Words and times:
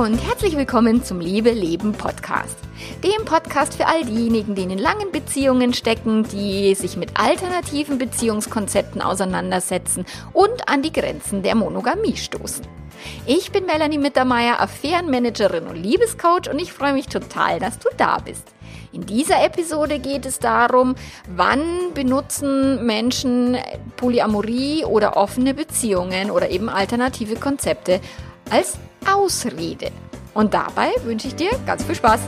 und 0.00 0.16
herzlich 0.26 0.56
willkommen 0.56 1.04
zum 1.04 1.20
Liebe 1.20 1.50
Leben 1.50 1.92
Podcast. 1.92 2.56
Dem 3.04 3.26
Podcast 3.26 3.74
für 3.74 3.86
all 3.86 4.02
diejenigen, 4.02 4.54
die 4.54 4.62
in 4.62 4.78
langen 4.78 5.12
Beziehungen 5.12 5.74
stecken, 5.74 6.22
die 6.24 6.74
sich 6.74 6.96
mit 6.96 7.20
alternativen 7.20 7.98
Beziehungskonzepten 7.98 9.02
auseinandersetzen 9.02 10.06
und 10.32 10.70
an 10.70 10.80
die 10.80 10.90
Grenzen 10.90 11.42
der 11.42 11.54
Monogamie 11.54 12.16
stoßen. 12.16 12.66
Ich 13.26 13.52
bin 13.52 13.66
Melanie 13.66 13.98
Mittermeier, 13.98 14.58
Affärenmanagerin 14.60 15.66
und 15.66 15.76
Liebescoach 15.76 16.48
und 16.50 16.58
ich 16.58 16.72
freue 16.72 16.94
mich 16.94 17.08
total, 17.08 17.58
dass 17.58 17.78
du 17.78 17.90
da 17.98 18.20
bist. 18.20 18.54
In 18.92 19.04
dieser 19.04 19.44
Episode 19.44 19.98
geht 19.98 20.24
es 20.24 20.38
darum, 20.38 20.94
wann 21.28 21.92
benutzen 21.92 22.86
Menschen 22.86 23.58
Polyamorie 23.98 24.86
oder 24.86 25.18
offene 25.18 25.52
Beziehungen 25.52 26.30
oder 26.30 26.48
eben 26.48 26.70
alternative 26.70 27.36
Konzepte 27.36 28.00
als 28.50 28.76
Ausrede. 29.06 29.90
Und 30.34 30.54
dabei 30.54 30.92
wünsche 31.04 31.28
ich 31.28 31.34
dir 31.34 31.50
ganz 31.66 31.84
viel 31.84 31.94
Spaß. 31.94 32.20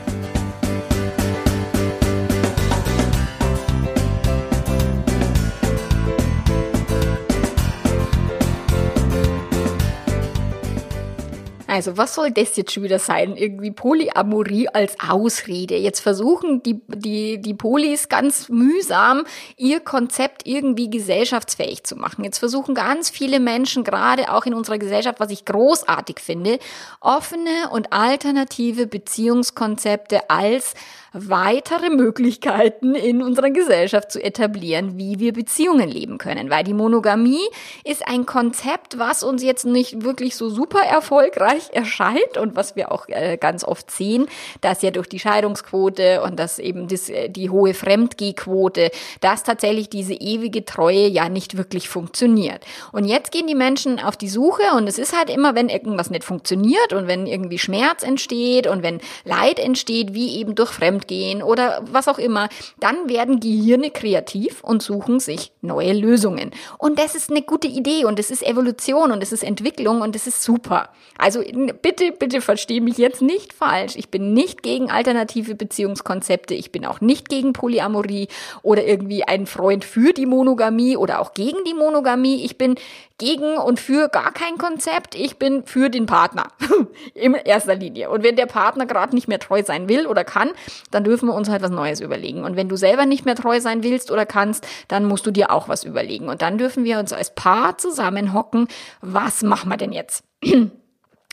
Also, 11.72 11.96
was 11.96 12.14
soll 12.14 12.30
das 12.30 12.54
jetzt 12.56 12.72
schon 12.72 12.82
wieder 12.82 12.98
sein? 12.98 13.34
Irgendwie 13.34 13.70
Polyamorie 13.70 14.68
als 14.68 14.94
Ausrede. 15.08 15.74
Jetzt 15.78 16.00
versuchen 16.00 16.62
die, 16.62 16.82
die, 16.86 17.40
die 17.40 17.54
Polis 17.54 18.10
ganz 18.10 18.50
mühsam, 18.50 19.24
ihr 19.56 19.80
Konzept 19.80 20.46
irgendwie 20.46 20.90
gesellschaftsfähig 20.90 21.84
zu 21.84 21.96
machen. 21.96 22.24
Jetzt 22.24 22.41
versuchen 22.41 22.74
ganz 22.74 23.08
viele 23.08 23.41
Menschen, 23.41 23.84
gerade 23.84 24.34
auch 24.34 24.44
in 24.44 24.52
unserer 24.52 24.77
Gesellschaft, 24.77 25.19
was 25.19 25.30
ich 25.30 25.47
großartig 25.47 26.20
finde, 26.20 26.58
offene 27.00 27.70
und 27.70 27.91
alternative 27.91 28.86
Beziehungskonzepte 28.86 30.28
als 30.28 30.75
weitere 31.12 31.91
Möglichkeiten 31.91 32.94
in 32.94 33.22
unserer 33.22 33.50
Gesellschaft 33.50 34.10
zu 34.10 34.22
etablieren, 34.22 34.98
wie 34.98 35.19
wir 35.19 35.32
Beziehungen 35.32 35.88
leben 35.88 36.19
können. 36.19 36.50
Weil 36.50 36.64
die 36.64 36.74
Monogamie 36.74 37.42
ist 37.84 38.06
ein 38.06 38.27
Konzept, 38.27 38.98
was 38.98 39.22
uns 39.22 39.42
jetzt 39.42 39.66
nicht 39.66 40.04
wirklich 40.04 40.36
so 40.36 40.48
super 40.48 40.80
erfolgreich 40.80 41.70
erscheint 41.72 42.38
und 42.38 42.56
was 42.56 42.77
wir 42.77 42.92
auch 42.92 43.08
äh, 43.08 43.36
ganz 43.36 43.64
oft 43.64 43.91
sehen, 43.91 44.27
dass 44.60 44.82
ja 44.82 44.91
durch 44.91 45.08
die 45.08 45.19
Scheidungsquote 45.19 46.22
und 46.22 46.38
dass 46.38 46.58
eben 46.58 46.88
das, 46.88 47.08
äh, 47.08 47.28
die 47.28 47.50
hohe 47.50 47.74
Fremdgehquote, 47.74 48.91
dass 49.20 49.44
tatsächlich 49.44 49.91
diese 49.91 50.14
ewige 50.14 50.64
Treue 50.64 51.06
ja 51.06 51.28
nicht 51.28 51.56
wirklich 51.56 51.88
funktioniert. 51.88 52.64
Und 52.91 53.04
jetzt 53.04 53.32
gehen 53.32 53.47
die 53.47 53.54
Menschen 53.54 54.00
auf 54.00 54.16
die 54.16 54.28
Suche 54.28 54.62
und 54.76 54.86
es 54.88 54.98
ist 54.98 55.16
halt 55.16 55.28
immer, 55.28 55.54
wenn 55.54 55.69
irgendwas 55.69 56.10
nicht 56.10 56.24
funktioniert 56.24 56.92
und 56.92 57.06
wenn 57.06 57.26
irgendwie 57.26 57.58
Schmerz 57.58 58.02
entsteht 58.02 58.66
und 58.66 58.82
wenn 58.82 59.00
Leid 59.24 59.58
entsteht, 59.58 60.14
wie 60.14 60.38
eben 60.38 60.54
durch 60.54 60.72
Fremd 61.03 61.08
gehen 61.08 61.42
oder 61.42 61.83
was 61.91 62.08
auch 62.08 62.19
immer, 62.19 62.48
dann 62.81 63.08
werden 63.08 63.41
Gehirne 63.41 63.91
kreativ 63.91 64.62
und 64.62 64.83
suchen 64.83 65.20
sich 65.20 65.53
neue 65.61 65.92
Lösungen. 65.92 66.50
Und 66.78 66.98
das 66.98 67.14
ist 67.14 67.31
eine 67.31 67.42
gute 67.42 67.69
Idee 67.69 68.05
und 68.05 68.19
es 68.19 68.31
ist 68.31 68.42
Evolution 68.42 69.12
und 69.12 69.22
es 69.22 69.33
ist 69.33 69.44
Entwicklung 69.44 70.00
und 70.00 70.17
es 70.17 70.27
ist 70.27 70.42
super. 70.42 70.91
Also 71.19 71.42
bitte, 71.83 72.12
bitte 72.12 72.41
verstehe 72.41 72.81
mich 72.81 72.98
jetzt 72.98 73.22
nicht 73.22 73.53
falsch. 73.53 73.94
Ich 73.97 74.09
bin 74.09 74.33
nicht 74.34 74.62
gegen 74.62 74.91
alternative 74.91 75.55
Beziehungskonzepte. 75.55 76.55
Ich 76.55 76.72
bin 76.72 76.86
auch 76.86 77.00
nicht 77.00 77.28
gegen 77.28 77.53
Polyamorie 77.53 78.28
oder 78.62 78.84
irgendwie 78.84 79.25
ein 79.25 79.47
Freund 79.47 79.84
für 79.84 80.12
die 80.12 80.27
Monogamie 80.27 80.97
oder 80.97 81.20
auch 81.20 81.34
gegen 81.34 81.64
die 81.64 81.75
Monogamie. 81.75 82.44
Ich 82.44 82.59
bin 82.59 82.77
gegen 83.23 83.56
und 83.56 83.78
für 83.78 84.09
gar 84.09 84.33
kein 84.33 84.59
Konzept. 84.59 85.15
Ich 85.15 85.39
bin 85.39 85.65
für 85.65 85.91
den 85.91 86.06
Partner 86.06 86.49
in 87.15 87.34
erster 87.34 87.77
Linie. 87.77 88.10
Und 88.10 88.25
wenn 88.25 88.34
der 88.34 88.47
Partner 88.47 88.84
gerade 88.84 89.15
nicht 89.15 89.28
mehr 89.28 89.38
treu 89.38 89.62
sein 89.62 89.88
will 89.88 90.09
oder 90.09 90.25
kann, 90.25 90.50
dann 90.91 91.05
dürfen 91.05 91.28
wir 91.28 91.34
uns 91.34 91.49
halt 91.49 91.62
was 91.62 91.71
Neues 91.71 92.00
überlegen. 92.00 92.43
Und 92.43 92.56
wenn 92.56 92.69
du 92.69 92.75
selber 92.75 93.06
nicht 93.06 93.25
mehr 93.25 93.37
treu 93.37 93.61
sein 93.61 93.84
willst 93.84 94.11
oder 94.11 94.27
kannst, 94.27 94.66
dann 94.88 95.05
musst 95.05 95.25
du 95.25 95.31
dir 95.31 95.53
auch 95.53 95.69
was 95.69 95.84
überlegen. 95.84 96.28
Und 96.28 96.43
dann 96.43 96.59
dürfen 96.59 96.82
wir 96.82 96.99
uns 96.99 97.12
als 97.12 97.32
Paar 97.32 97.78
zusammenhocken. 97.78 98.66
Was 99.03 99.43
machen 99.43 99.71
wir 99.71 99.77
denn 99.77 99.93
jetzt? 99.93 100.25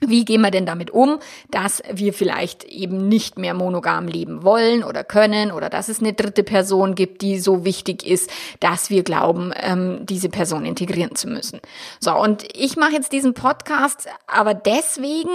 Wie 0.06 0.24
gehen 0.24 0.42
wir 0.42 0.52
denn 0.52 0.66
damit 0.66 0.92
um, 0.92 1.20
dass 1.52 1.84
wir 1.92 2.14
vielleicht 2.14 2.64
eben 2.64 3.10
nicht 3.10 3.38
mehr 3.38 3.54
monogam 3.54 4.08
leben 4.08 4.44
wollen 4.44 4.84
oder 4.84 5.04
können 5.04 5.52
oder 5.52 5.70
dass 5.70 5.90
es 5.90 6.00
eine 6.00 6.14
dritte 6.14 6.44
Person 6.44 6.96
gibt, 6.96 7.22
die 7.22 7.38
so 7.40 7.66
wichtig 7.66 8.06
ist, 8.06 8.32
dass 8.62 8.90
wir 8.90 9.04
glauben, 9.04 9.52
ähm, 9.62 10.06
diese 10.06 10.30
Person 10.30 10.66
integrieren 10.66 11.16
zu 11.16 11.28
müssen. 11.28 11.60
So, 12.00 12.16
und 12.16 12.48
ich 12.56 12.78
mache 12.78 12.94
jetzt 12.94 13.12
diesen 13.12 13.34
Podcast 13.34 14.08
aber 14.26 14.54
deswegen, 14.54 15.30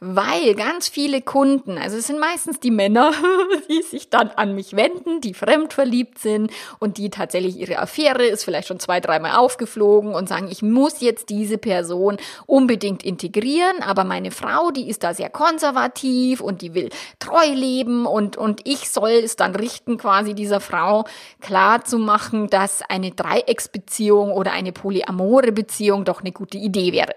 weil 0.00 0.54
ganz 0.56 0.88
viele 0.88 1.22
Kunden, 1.22 1.78
also 1.78 1.96
es 1.96 2.08
sind 2.08 2.18
meistens 2.18 2.58
die 2.58 2.72
Männer, 2.72 3.12
die 3.68 3.82
sich 3.82 4.10
dann 4.10 4.30
an 4.30 4.54
mich 4.54 4.74
wenden, 4.74 5.20
die 5.20 5.34
fremdverliebt 5.34 6.18
sind 6.18 6.50
und 6.80 6.98
die 6.98 7.10
tatsächlich 7.10 7.56
ihre 7.56 7.78
Affäre 7.78 8.26
ist 8.26 8.44
vielleicht 8.44 8.66
schon 8.66 8.80
zwei, 8.80 8.98
dreimal 8.98 9.36
aufgeflogen 9.36 10.12
und 10.14 10.28
sagen, 10.28 10.48
ich 10.50 10.62
muss 10.62 11.00
jetzt 11.00 11.28
diese 11.28 11.58
Person 11.58 12.16
unbedingt 12.46 13.04
integrieren, 13.04 13.82
aber 13.82 14.07
meine 14.08 14.30
Frau, 14.30 14.70
die 14.70 14.88
ist 14.88 15.04
da 15.04 15.14
sehr 15.14 15.30
konservativ 15.30 16.40
und 16.40 16.62
die 16.62 16.74
will 16.74 16.88
treu 17.18 17.46
leben 17.46 18.06
und, 18.06 18.36
und 18.36 18.62
ich 18.64 18.90
soll 18.90 19.10
es 19.10 19.36
dann 19.36 19.54
richten, 19.54 19.98
quasi 19.98 20.34
dieser 20.34 20.60
Frau 20.60 21.04
klar 21.40 21.84
zu 21.84 21.98
machen, 21.98 22.48
dass 22.48 22.82
eine 22.88 23.12
Dreiecksbeziehung 23.12 24.32
oder 24.32 24.52
eine 24.52 24.72
polyamore 24.72 25.52
Beziehung 25.52 26.04
doch 26.04 26.20
eine 26.20 26.32
gute 26.32 26.58
Idee 26.58 26.92
wäre. 26.92 27.14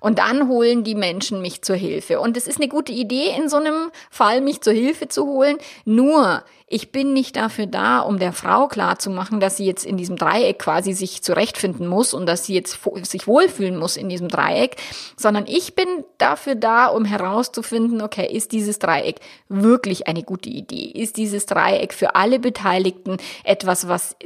Und 0.00 0.18
dann 0.18 0.48
holen 0.48 0.84
die 0.84 0.94
Menschen 0.94 1.42
mich 1.42 1.62
zur 1.62 1.76
Hilfe. 1.76 2.20
Und 2.20 2.36
es 2.36 2.46
ist 2.46 2.58
eine 2.58 2.68
gute 2.68 2.92
Idee, 2.92 3.34
in 3.36 3.48
so 3.48 3.58
einem 3.58 3.90
Fall 4.10 4.40
mich 4.40 4.62
zur 4.62 4.72
Hilfe 4.72 5.08
zu 5.08 5.26
holen. 5.26 5.58
Nur, 5.84 6.42
ich 6.66 6.92
bin 6.92 7.12
nicht 7.12 7.36
dafür 7.36 7.66
da, 7.66 7.98
um 7.98 8.18
der 8.18 8.32
Frau 8.32 8.68
klarzumachen, 8.68 9.40
dass 9.40 9.56
sie 9.56 9.66
jetzt 9.66 9.84
in 9.84 9.96
diesem 9.96 10.16
Dreieck 10.16 10.60
quasi 10.60 10.92
sich 10.92 11.22
zurechtfinden 11.22 11.86
muss 11.86 12.14
und 12.14 12.26
dass 12.26 12.44
sie 12.44 12.54
jetzt 12.54 12.78
sich 13.02 13.26
wohlfühlen 13.26 13.76
muss 13.76 13.96
in 13.96 14.08
diesem 14.08 14.28
Dreieck, 14.28 14.76
sondern 15.16 15.46
ich 15.46 15.74
bin 15.74 15.88
dafür 16.20 16.54
da, 16.54 16.86
um 16.86 17.04
herauszufinden, 17.04 18.02
okay, 18.02 18.30
ist 18.30 18.52
dieses 18.52 18.78
Dreieck 18.78 19.20
wirklich 19.48 20.06
eine 20.08 20.22
gute 20.22 20.48
Idee? 20.48 20.90
Ist 20.94 21.16
dieses 21.16 21.46
Dreieck 21.46 21.92
für 21.92 22.14
alle 22.14 22.38
Beteiligten 22.38 23.16
etwas, 23.44 23.88
was 23.88 24.16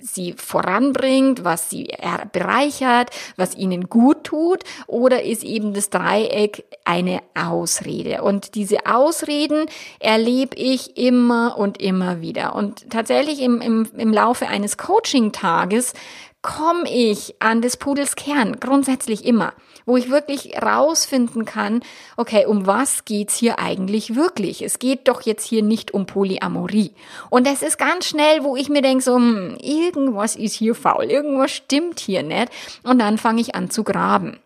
sie 0.00 0.34
voranbringt, 0.34 1.44
was 1.44 1.70
sie 1.70 1.88
bereichert, 2.32 3.10
was 3.36 3.54
ihnen 3.54 3.88
gut 3.88 4.24
tut? 4.24 4.64
Oder 4.86 5.22
ist 5.22 5.44
eben 5.44 5.74
das 5.74 5.90
Dreieck 5.90 6.64
eine 6.84 7.20
Ausrede? 7.34 8.22
Und 8.22 8.54
diese 8.54 8.86
Ausreden 8.86 9.66
erlebe 9.98 10.56
ich 10.56 10.96
immer 10.96 11.56
und 11.58 11.80
immer 11.80 12.20
wieder. 12.20 12.54
Und 12.54 12.90
tatsächlich 12.90 13.40
im, 13.40 13.60
im, 13.60 13.88
im 13.96 14.12
Laufe 14.12 14.48
eines 14.48 14.76
Coaching-Tages 14.76 15.94
komme 16.42 16.90
ich 16.90 17.36
an 17.38 17.62
des 17.62 17.76
Pudels 17.76 18.16
Kern, 18.16 18.58
grundsätzlich 18.58 19.24
immer, 19.24 19.52
wo 19.86 19.96
ich 19.96 20.10
wirklich 20.10 20.60
rausfinden 20.62 21.44
kann, 21.44 21.80
okay, 22.16 22.46
um 22.46 22.66
was 22.66 23.04
geht's 23.04 23.36
hier 23.36 23.58
eigentlich 23.58 24.14
wirklich? 24.14 24.62
Es 24.62 24.78
geht 24.78 25.08
doch 25.08 25.22
jetzt 25.22 25.46
hier 25.46 25.62
nicht 25.62 25.92
um 25.92 26.06
Polyamorie. 26.06 26.92
Und 27.30 27.46
das 27.46 27.62
ist 27.62 27.78
ganz 27.78 28.06
schnell, 28.06 28.44
wo 28.44 28.56
ich 28.56 28.68
mir 28.68 28.82
denke, 28.82 29.02
so, 29.02 29.16
hm, 29.16 29.56
irgendwas 29.60 30.36
ist 30.36 30.54
hier 30.54 30.74
faul, 30.74 31.04
irgendwas 31.04 31.50
stimmt 31.50 32.00
hier 32.00 32.22
nicht. 32.22 32.50
Und 32.82 32.98
dann 32.98 33.18
fange 33.18 33.40
ich 33.40 33.54
an 33.54 33.70
zu 33.70 33.84
graben. 33.84 34.38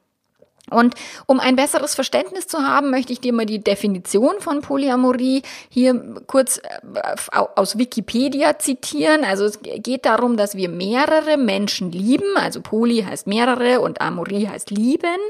Und 0.70 0.94
um 1.26 1.38
ein 1.38 1.54
besseres 1.54 1.94
Verständnis 1.94 2.48
zu 2.48 2.58
haben, 2.58 2.90
möchte 2.90 3.12
ich 3.12 3.20
dir 3.20 3.32
mal 3.32 3.46
die 3.46 3.62
Definition 3.62 4.40
von 4.40 4.62
Polyamorie 4.62 5.42
hier 5.68 6.16
kurz 6.26 6.58
äh, 6.58 7.40
aus 7.54 7.78
Wikipedia 7.78 8.58
zitieren. 8.58 9.24
Also 9.24 9.44
es 9.44 9.60
geht 9.62 10.06
darum, 10.06 10.36
dass 10.36 10.56
wir 10.56 10.68
mehrere 10.68 11.36
Menschen 11.36 11.92
lieben. 11.92 12.36
Also 12.36 12.60
Poly 12.62 13.02
heißt 13.02 13.28
mehrere 13.28 13.80
und 13.80 14.00
Amorie 14.00 14.48
heißt 14.48 14.70
lieben. 14.70 15.20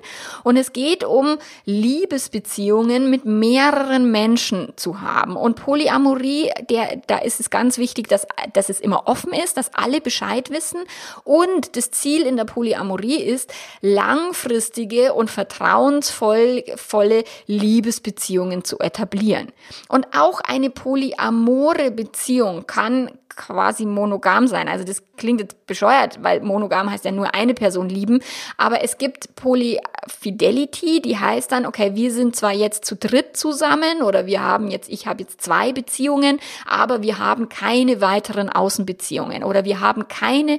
Und 0.43 0.57
es 0.57 0.73
geht 0.73 1.05
um 1.05 1.37
Liebesbeziehungen 1.67 3.11
mit 3.11 3.27
mehreren 3.27 4.11
Menschen 4.11 4.73
zu 4.77 5.03
haben. 5.03 5.37
Und 5.37 5.57
Polyamorie, 5.57 6.51
der, 6.71 7.03
da 7.07 7.19
ist 7.19 7.41
es 7.41 7.51
ganz 7.51 7.77
wichtig, 7.77 8.09
dass, 8.09 8.27
dass 8.55 8.71
es 8.71 8.81
immer 8.81 9.07
offen 9.07 9.35
ist, 9.35 9.59
dass 9.59 9.75
alle 9.75 10.01
Bescheid 10.01 10.49
wissen. 10.49 10.81
Und 11.25 11.77
das 11.77 11.91
Ziel 11.91 12.23
in 12.23 12.39
der 12.39 12.47
Polyamorie 12.47 13.23
ist, 13.23 13.53
langfristige 13.83 15.13
und 15.13 15.26
und 15.27 15.31
vertrauensvolle 15.31 17.25
Liebesbeziehungen 17.47 18.65
zu 18.65 18.79
etablieren. 18.79 19.49
Und 19.89 20.07
auch 20.17 20.41
eine 20.41 20.71
polyamore 20.71 21.91
Beziehung 21.91 22.67
kann 22.67 23.11
quasi 23.35 23.85
monogam 23.85 24.47
sein. 24.47 24.69
Also 24.69 24.85
das 24.85 25.03
klingt 25.17 25.41
jetzt 25.41 25.67
bescheuert, 25.67 26.23
weil 26.23 26.41
monogam 26.41 26.91
heißt 26.91 27.05
ja 27.05 27.11
nur 27.11 27.35
eine 27.35 27.53
Person 27.53 27.89
lieben, 27.89 28.21
aber 28.57 28.83
es 28.83 28.97
gibt 28.97 29.35
Polyfidelity, 29.37 31.03
die 31.03 31.19
heißt 31.19 31.53
dann, 31.53 31.67
okay, 31.67 31.95
wir 31.95 32.13
sind 32.13 32.35
zwar 32.35 32.53
jetzt 32.53 32.87
zu 32.87 32.97
dritt 32.97 33.37
zusammen 33.37 34.03
oder 34.03 34.25
wir 34.25 34.43
haben 34.43 34.71
jetzt, 34.71 34.89
ich 34.89 35.07
habe 35.07 35.23
jetzt 35.23 35.43
zwei 35.43 35.73
Beziehungen, 35.73 36.39
aber 36.67 37.03
wir 37.03 37.19
haben 37.19 37.51
keine 37.51 38.01
weiteren 38.01 38.49
Außenbeziehungen 38.49 39.45
oder 39.45 39.67
wir 39.67 39.81
haben 39.81 40.09
keine 40.09 40.59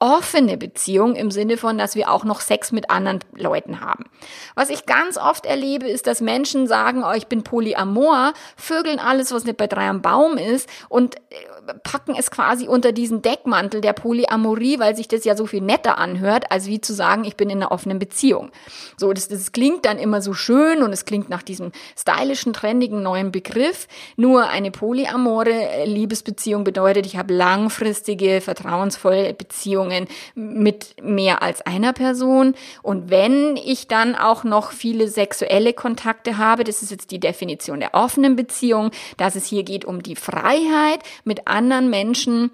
offene 0.00 0.56
Beziehung 0.58 1.14
im 1.14 1.30
Sinne 1.30 1.56
von, 1.56 1.78
dass 1.78 1.94
wir 1.94 2.10
auch 2.10 2.24
noch 2.24 2.40
Sex 2.40 2.72
mit 2.72 2.90
anderen 2.90 3.20
Leuten 3.36 3.80
haben. 3.80 4.04
Was 4.54 4.68
ich 4.68 4.86
ganz 4.86 5.16
oft 5.16 5.46
erlebe, 5.46 5.88
ist, 5.88 6.06
dass 6.06 6.20
Menschen 6.20 6.66
sagen, 6.66 7.04
oh, 7.04 7.12
ich 7.12 7.28
bin 7.28 7.42
polyamor, 7.42 8.32
vögeln 8.56 8.98
alles, 8.98 9.32
was 9.32 9.44
nicht 9.44 9.56
bei 9.56 9.66
drei 9.66 9.88
am 9.88 10.02
Baum 10.02 10.36
ist 10.36 10.68
und 10.88 11.16
äh, 11.16 11.74
packen 11.84 12.14
es 12.18 12.30
quasi 12.30 12.66
unter 12.66 12.92
diesen 12.92 13.22
Deckmantel 13.22 13.80
der 13.80 13.92
Polyamorie, 13.92 14.78
weil 14.78 14.96
sich 14.96 15.08
das 15.08 15.24
ja 15.24 15.36
so 15.36 15.46
viel 15.46 15.62
netter 15.62 15.96
anhört, 15.96 16.50
als 16.50 16.66
wie 16.66 16.80
zu 16.80 16.92
sagen, 16.92 17.24
ich 17.24 17.36
bin 17.36 17.48
in 17.48 17.58
einer 17.58 17.72
offenen 17.72 17.98
Beziehung. 17.98 18.50
So, 18.96 19.12
das, 19.12 19.28
das 19.28 19.52
klingt 19.52 19.86
dann 19.86 19.98
immer 19.98 20.20
so 20.20 20.34
schön 20.34 20.82
und 20.82 20.92
es 20.92 21.04
klingt 21.04 21.30
nach 21.30 21.42
diesem 21.42 21.70
stylischen, 21.96 22.52
trendigen 22.52 23.02
neuen 23.02 23.30
Begriff. 23.30 23.86
Nur 24.16 24.48
eine 24.48 24.70
polyamore 24.70 25.84
Liebesbeziehung 25.86 26.64
bedeutet, 26.64 27.06
ich 27.06 27.16
habe 27.16 27.32
langfristige, 27.32 28.40
vertrauensvolle 28.40 29.32
Beziehungen 29.32 29.83
mit 30.34 30.96
mehr 31.02 31.42
als 31.42 31.62
einer 31.62 31.92
Person. 31.92 32.54
Und 32.82 33.10
wenn 33.10 33.56
ich 33.56 33.88
dann 33.88 34.14
auch 34.14 34.44
noch 34.44 34.72
viele 34.72 35.08
sexuelle 35.08 35.72
Kontakte 35.72 36.38
habe, 36.38 36.64
das 36.64 36.82
ist 36.82 36.90
jetzt 36.90 37.10
die 37.10 37.20
Definition 37.20 37.80
der 37.80 37.94
offenen 37.94 38.36
Beziehung, 38.36 38.90
dass 39.16 39.34
es 39.36 39.46
hier 39.46 39.62
geht 39.62 39.84
um 39.84 40.02
die 40.02 40.16
Freiheit, 40.16 41.00
mit 41.24 41.46
anderen 41.46 41.90
Menschen 41.90 42.50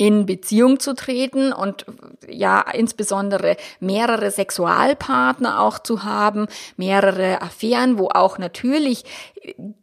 in 0.00 0.24
Beziehung 0.24 0.80
zu 0.80 0.94
treten 0.94 1.52
und 1.52 1.84
ja 2.26 2.64
insbesondere 2.72 3.58
mehrere 3.80 4.30
Sexualpartner 4.30 5.60
auch 5.60 5.78
zu 5.78 6.04
haben, 6.04 6.46
mehrere 6.78 7.42
Affären, 7.42 7.98
wo 7.98 8.08
auch 8.08 8.38
natürlich 8.38 9.04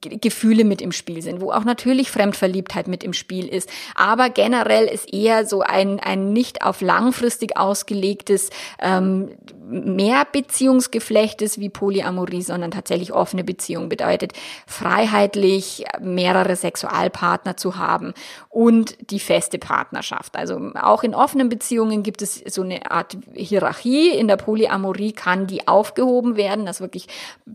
Gefühle 0.01 0.63
mit 0.63 0.81
im 0.81 0.91
Spiel 0.91 1.21
sind, 1.21 1.39
wo 1.39 1.51
auch 1.51 1.65
natürlich 1.65 2.09
Fremdverliebtheit 2.09 2.87
mit 2.87 3.03
im 3.03 3.13
Spiel 3.13 3.47
ist. 3.47 3.69
Aber 3.93 4.31
generell 4.31 4.85
ist 4.85 5.13
eher 5.13 5.45
so 5.45 5.61
ein, 5.61 5.99
ein 5.99 6.33
nicht 6.33 6.63
auf 6.63 6.81
langfristig 6.81 7.55
ausgelegtes 7.55 8.49
ähm, 8.81 9.37
Mehrbeziehungsgeflechtes 9.69 11.59
wie 11.59 11.69
Polyamorie, 11.69 12.41
sondern 12.41 12.71
tatsächlich 12.71 13.11
offene 13.11 13.43
Beziehung 13.43 13.89
bedeutet, 13.89 14.33
freiheitlich 14.65 15.83
mehrere 15.99 16.55
Sexualpartner 16.55 17.57
zu 17.57 17.77
haben 17.77 18.13
und 18.49 18.97
die 19.11 19.19
feste 19.19 19.59
Partnerschaft. 19.59 20.37
Also 20.37 20.71
auch 20.81 21.03
in 21.03 21.13
offenen 21.13 21.49
Beziehungen 21.49 22.03
gibt 22.03 22.21
es 22.21 22.41
so 22.47 22.61
eine 22.61 22.89
Art 22.89 23.17
Hierarchie. 23.33 24.09
In 24.09 24.27
der 24.27 24.37
Polyamorie 24.37 25.11
kann 25.11 25.47
die 25.47 25.67
aufgehoben 25.67 26.37
werden, 26.37 26.65
dass 26.65 26.79
wirklich 26.79 27.07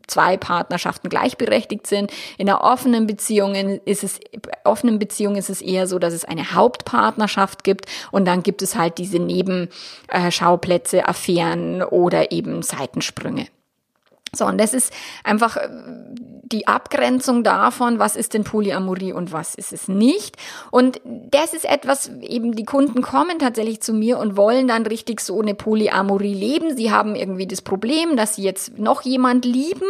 zwei 0.06 0.36
Partnerschaften 0.36 1.08
gleichberechtigt 1.08 1.86
sind. 1.86 2.12
In 2.36 2.48
einer 2.48 2.62
offenen 2.62 3.06
Beziehung 3.06 3.54
ist 3.54 4.04
es, 4.04 4.20
offenen 4.64 4.98
Beziehung 4.98 5.36
ist 5.36 5.48
es 5.48 5.62
eher 5.62 5.86
so, 5.86 5.98
dass 5.98 6.12
es 6.12 6.24
eine 6.24 6.52
Hauptpartnerschaft 6.52 7.64
gibt 7.64 7.86
und 8.10 8.26
dann 8.26 8.42
gibt 8.42 8.60
es 8.60 8.76
halt 8.76 8.98
diese 8.98 9.18
Nebenschauplätze, 9.18 11.08
Affären 11.08 11.82
oder 11.82 12.01
eben 12.30 12.62
Seitensprünge. 12.62 13.46
So, 14.34 14.46
und 14.46 14.58
das 14.58 14.72
ist 14.72 14.94
einfach 15.24 15.58
äh, 15.58 15.68
die 16.44 16.66
Abgrenzung 16.66 17.44
davon, 17.44 17.98
was 17.98 18.16
ist 18.16 18.32
denn 18.32 18.44
Polyamorie 18.44 19.12
und 19.12 19.30
was 19.30 19.54
ist 19.54 19.74
es 19.74 19.88
nicht. 19.88 20.36
Und 20.70 21.02
das 21.04 21.52
ist 21.52 21.66
etwas, 21.66 22.10
eben 22.22 22.54
die 22.54 22.64
Kunden 22.64 23.02
kommen 23.02 23.38
tatsächlich 23.38 23.82
zu 23.82 23.92
mir 23.92 24.18
und 24.18 24.38
wollen 24.38 24.68
dann 24.68 24.86
richtig 24.86 25.20
so 25.20 25.42
eine 25.42 25.54
Polyamorie 25.54 26.32
leben. 26.32 26.74
Sie 26.76 26.90
haben 26.90 27.14
irgendwie 27.14 27.46
das 27.46 27.60
Problem, 27.60 28.16
dass 28.16 28.36
sie 28.36 28.42
jetzt 28.42 28.78
noch 28.78 29.02
jemand 29.02 29.44
lieben, 29.44 29.86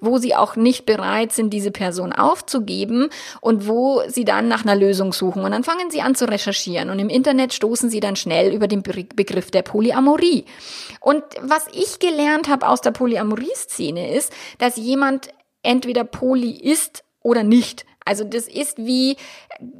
wo 0.00 0.18
sie 0.18 0.34
auch 0.34 0.56
nicht 0.56 0.86
bereit 0.86 1.32
sind, 1.32 1.50
diese 1.50 1.70
Person 1.70 2.12
aufzugeben 2.12 3.10
und 3.40 3.68
wo 3.68 4.02
sie 4.08 4.24
dann 4.24 4.48
nach 4.48 4.64
einer 4.64 4.74
Lösung 4.74 5.12
suchen. 5.12 5.44
Und 5.44 5.52
dann 5.52 5.62
fangen 5.62 5.92
sie 5.92 6.00
an 6.00 6.16
zu 6.16 6.28
recherchieren 6.28 6.90
und 6.90 6.98
im 6.98 7.08
Internet 7.08 7.52
stoßen 7.52 7.90
sie 7.90 8.00
dann 8.00 8.16
schnell 8.16 8.52
über 8.52 8.66
den 8.66 8.82
Begriff 8.82 9.52
der 9.52 9.62
Polyamorie. 9.62 10.46
Und 10.98 11.22
was 11.42 11.66
ich 11.72 12.00
gelernt 12.00 12.48
habe 12.48 12.68
aus 12.68 12.80
der 12.80 12.90
Polyamorie-Szene 12.90 13.83
ist, 13.92 14.32
dass 14.58 14.76
jemand 14.76 15.28
entweder 15.62 16.04
poly 16.04 16.50
ist 16.50 17.04
oder 17.22 17.42
nicht. 17.42 17.84
Also 18.04 18.22
das 18.22 18.48
ist 18.48 18.78
wie, 18.78 19.16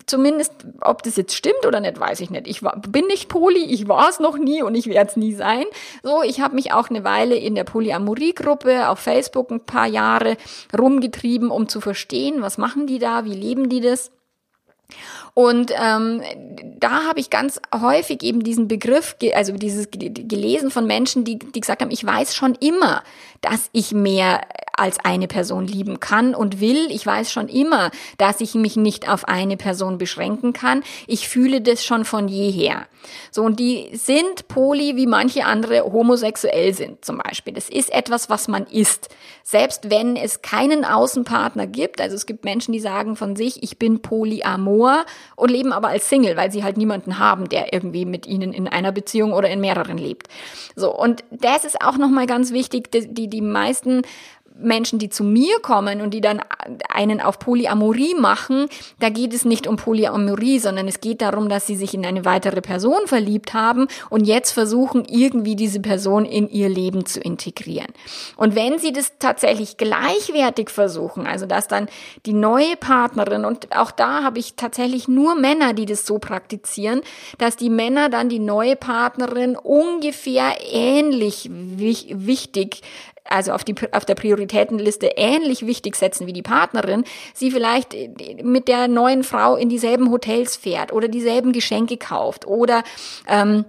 zumindest, 0.06 0.52
ob 0.80 1.02
das 1.02 1.16
jetzt 1.16 1.34
stimmt 1.34 1.66
oder 1.66 1.80
nicht, 1.80 2.00
weiß 2.00 2.20
ich 2.20 2.30
nicht. 2.30 2.46
Ich 2.48 2.62
war, 2.62 2.80
bin 2.80 3.06
nicht 3.06 3.28
poly, 3.28 3.64
ich 3.64 3.86
war 3.86 4.08
es 4.08 4.18
noch 4.18 4.38
nie 4.38 4.62
und 4.62 4.74
ich 4.74 4.86
werde 4.86 5.10
es 5.10 5.16
nie 5.16 5.34
sein. 5.34 5.64
So, 6.02 6.22
ich 6.22 6.40
habe 6.40 6.54
mich 6.54 6.72
auch 6.72 6.88
eine 6.88 7.04
Weile 7.04 7.36
in 7.36 7.54
der 7.54 7.64
Polyamorie-Gruppe 7.64 8.88
auf 8.88 8.98
Facebook 8.98 9.50
ein 9.50 9.60
paar 9.60 9.86
Jahre 9.86 10.38
rumgetrieben, 10.76 11.50
um 11.50 11.68
zu 11.68 11.82
verstehen, 11.82 12.40
was 12.40 12.56
machen 12.56 12.86
die 12.86 12.98
da, 12.98 13.26
wie 13.26 13.34
leben 13.34 13.68
die 13.68 13.80
das. 13.80 14.10
Und 15.34 15.72
ähm, 15.76 16.22
da 16.78 17.04
habe 17.04 17.18
ich 17.18 17.28
ganz 17.28 17.60
häufig 17.74 18.22
eben 18.22 18.44
diesen 18.44 18.68
Begriff, 18.68 19.16
also 19.34 19.52
dieses 19.52 19.88
gelesen 19.90 20.70
von 20.70 20.86
Menschen, 20.86 21.24
die, 21.24 21.38
die 21.38 21.60
gesagt 21.60 21.82
haben, 21.82 21.90
ich 21.90 22.04
weiß 22.06 22.36
schon 22.36 22.54
immer, 22.54 23.02
dass 23.40 23.68
ich 23.72 23.92
mehr 23.92 24.42
als 24.78 24.98
eine 25.00 25.28
Person 25.28 25.66
lieben 25.66 26.00
kann 26.00 26.34
und 26.34 26.60
will. 26.60 26.86
Ich 26.90 27.06
weiß 27.06 27.32
schon 27.32 27.48
immer, 27.48 27.90
dass 28.18 28.40
ich 28.40 28.54
mich 28.54 28.76
nicht 28.76 29.08
auf 29.08 29.26
eine 29.26 29.56
Person 29.56 29.98
beschränken 29.98 30.52
kann. 30.52 30.82
Ich 31.06 31.28
fühle 31.28 31.60
das 31.60 31.84
schon 31.84 32.04
von 32.04 32.28
jeher. 32.28 32.86
So, 33.30 33.42
und 33.42 33.60
die 33.60 33.90
sind 33.92 34.48
poly, 34.48 34.96
wie 34.96 35.06
manche 35.06 35.44
andere 35.44 35.84
homosexuell 35.84 36.72
sind 36.74 37.04
zum 37.04 37.18
Beispiel. 37.18 37.52
Das 37.52 37.68
ist 37.68 37.92
etwas, 37.92 38.30
was 38.30 38.48
man 38.48 38.66
ist. 38.66 39.08
Selbst 39.42 39.90
wenn 39.90 40.16
es 40.16 40.42
keinen 40.42 40.84
Außenpartner 40.84 41.66
gibt, 41.66 42.00
also 42.00 42.16
es 42.16 42.26
gibt 42.26 42.44
Menschen, 42.44 42.72
die 42.72 42.80
sagen 42.80 43.16
von 43.16 43.36
sich, 43.36 43.62
ich 43.62 43.78
bin 43.78 44.00
polyamor 44.00 45.04
und 45.36 45.50
leben 45.50 45.72
aber 45.72 45.88
als 45.88 46.08
Single, 46.08 46.36
weil 46.36 46.50
sie 46.50 46.64
halt 46.64 46.76
niemanden 46.76 47.18
haben, 47.18 47.48
der 47.48 47.72
irgendwie 47.72 48.06
mit 48.06 48.26
ihnen 48.26 48.52
in 48.52 48.68
einer 48.68 48.92
Beziehung 48.92 49.32
oder 49.32 49.50
in 49.50 49.60
mehreren 49.60 49.98
lebt. 49.98 50.28
So, 50.76 50.94
und 50.94 51.24
das 51.30 51.64
ist 51.64 51.80
auch 51.82 51.98
nochmal 51.98 52.26
ganz 52.26 52.52
wichtig, 52.52 52.90
die, 52.92 53.28
die 53.28 53.40
meisten 53.40 54.02
Menschen, 54.56 54.98
die 55.00 55.08
zu 55.08 55.24
mir 55.24 55.58
kommen 55.60 56.00
und 56.00 56.14
die 56.14 56.20
dann 56.20 56.40
einen 56.88 57.20
auf 57.20 57.38
Polyamorie 57.38 58.14
machen, 58.14 58.68
da 59.00 59.08
geht 59.08 59.34
es 59.34 59.44
nicht 59.44 59.66
um 59.66 59.76
Polyamorie, 59.76 60.60
sondern 60.60 60.86
es 60.86 61.00
geht 61.00 61.22
darum, 61.22 61.48
dass 61.48 61.66
sie 61.66 61.74
sich 61.74 61.92
in 61.92 62.06
eine 62.06 62.24
weitere 62.24 62.60
Person 62.60 63.06
verliebt 63.06 63.52
haben 63.52 63.88
und 64.10 64.26
jetzt 64.26 64.52
versuchen, 64.52 65.04
irgendwie 65.06 65.56
diese 65.56 65.80
Person 65.80 66.24
in 66.24 66.48
ihr 66.48 66.68
Leben 66.68 67.04
zu 67.04 67.20
integrieren. 67.20 67.88
Und 68.36 68.54
wenn 68.54 68.78
sie 68.78 68.92
das 68.92 69.14
tatsächlich 69.18 69.76
gleichwertig 69.76 70.70
versuchen, 70.70 71.26
also 71.26 71.46
dass 71.46 71.66
dann 71.66 71.88
die 72.24 72.32
neue 72.32 72.76
Partnerin, 72.76 73.44
und 73.44 73.76
auch 73.76 73.90
da 73.90 74.22
habe 74.22 74.38
ich 74.38 74.54
tatsächlich 74.54 75.08
nur 75.08 75.34
Männer, 75.34 75.72
die 75.72 75.86
das 75.86 76.06
so 76.06 76.18
praktizieren, 76.18 77.00
dass 77.38 77.56
die 77.56 77.70
Männer 77.70 78.08
dann 78.08 78.28
die 78.28 78.38
neue 78.38 78.76
Partnerin 78.76 79.56
ungefähr 79.56 80.54
ähnlich 80.70 81.50
wichtig 81.50 82.82
also 83.24 83.52
auf, 83.52 83.64
die, 83.64 83.74
auf 83.92 84.04
der 84.04 84.14
Prioritätenliste 84.14 85.12
ähnlich 85.16 85.66
wichtig 85.66 85.96
setzen 85.96 86.26
wie 86.26 86.32
die 86.32 86.42
Partnerin, 86.42 87.04
sie 87.32 87.50
vielleicht 87.50 87.94
mit 88.42 88.68
der 88.68 88.88
neuen 88.88 89.24
Frau 89.24 89.56
in 89.56 89.68
dieselben 89.68 90.10
Hotels 90.10 90.56
fährt 90.56 90.92
oder 90.92 91.08
dieselben 91.08 91.52
Geschenke 91.52 91.96
kauft 91.96 92.46
oder 92.46 92.82
ähm, 93.26 93.64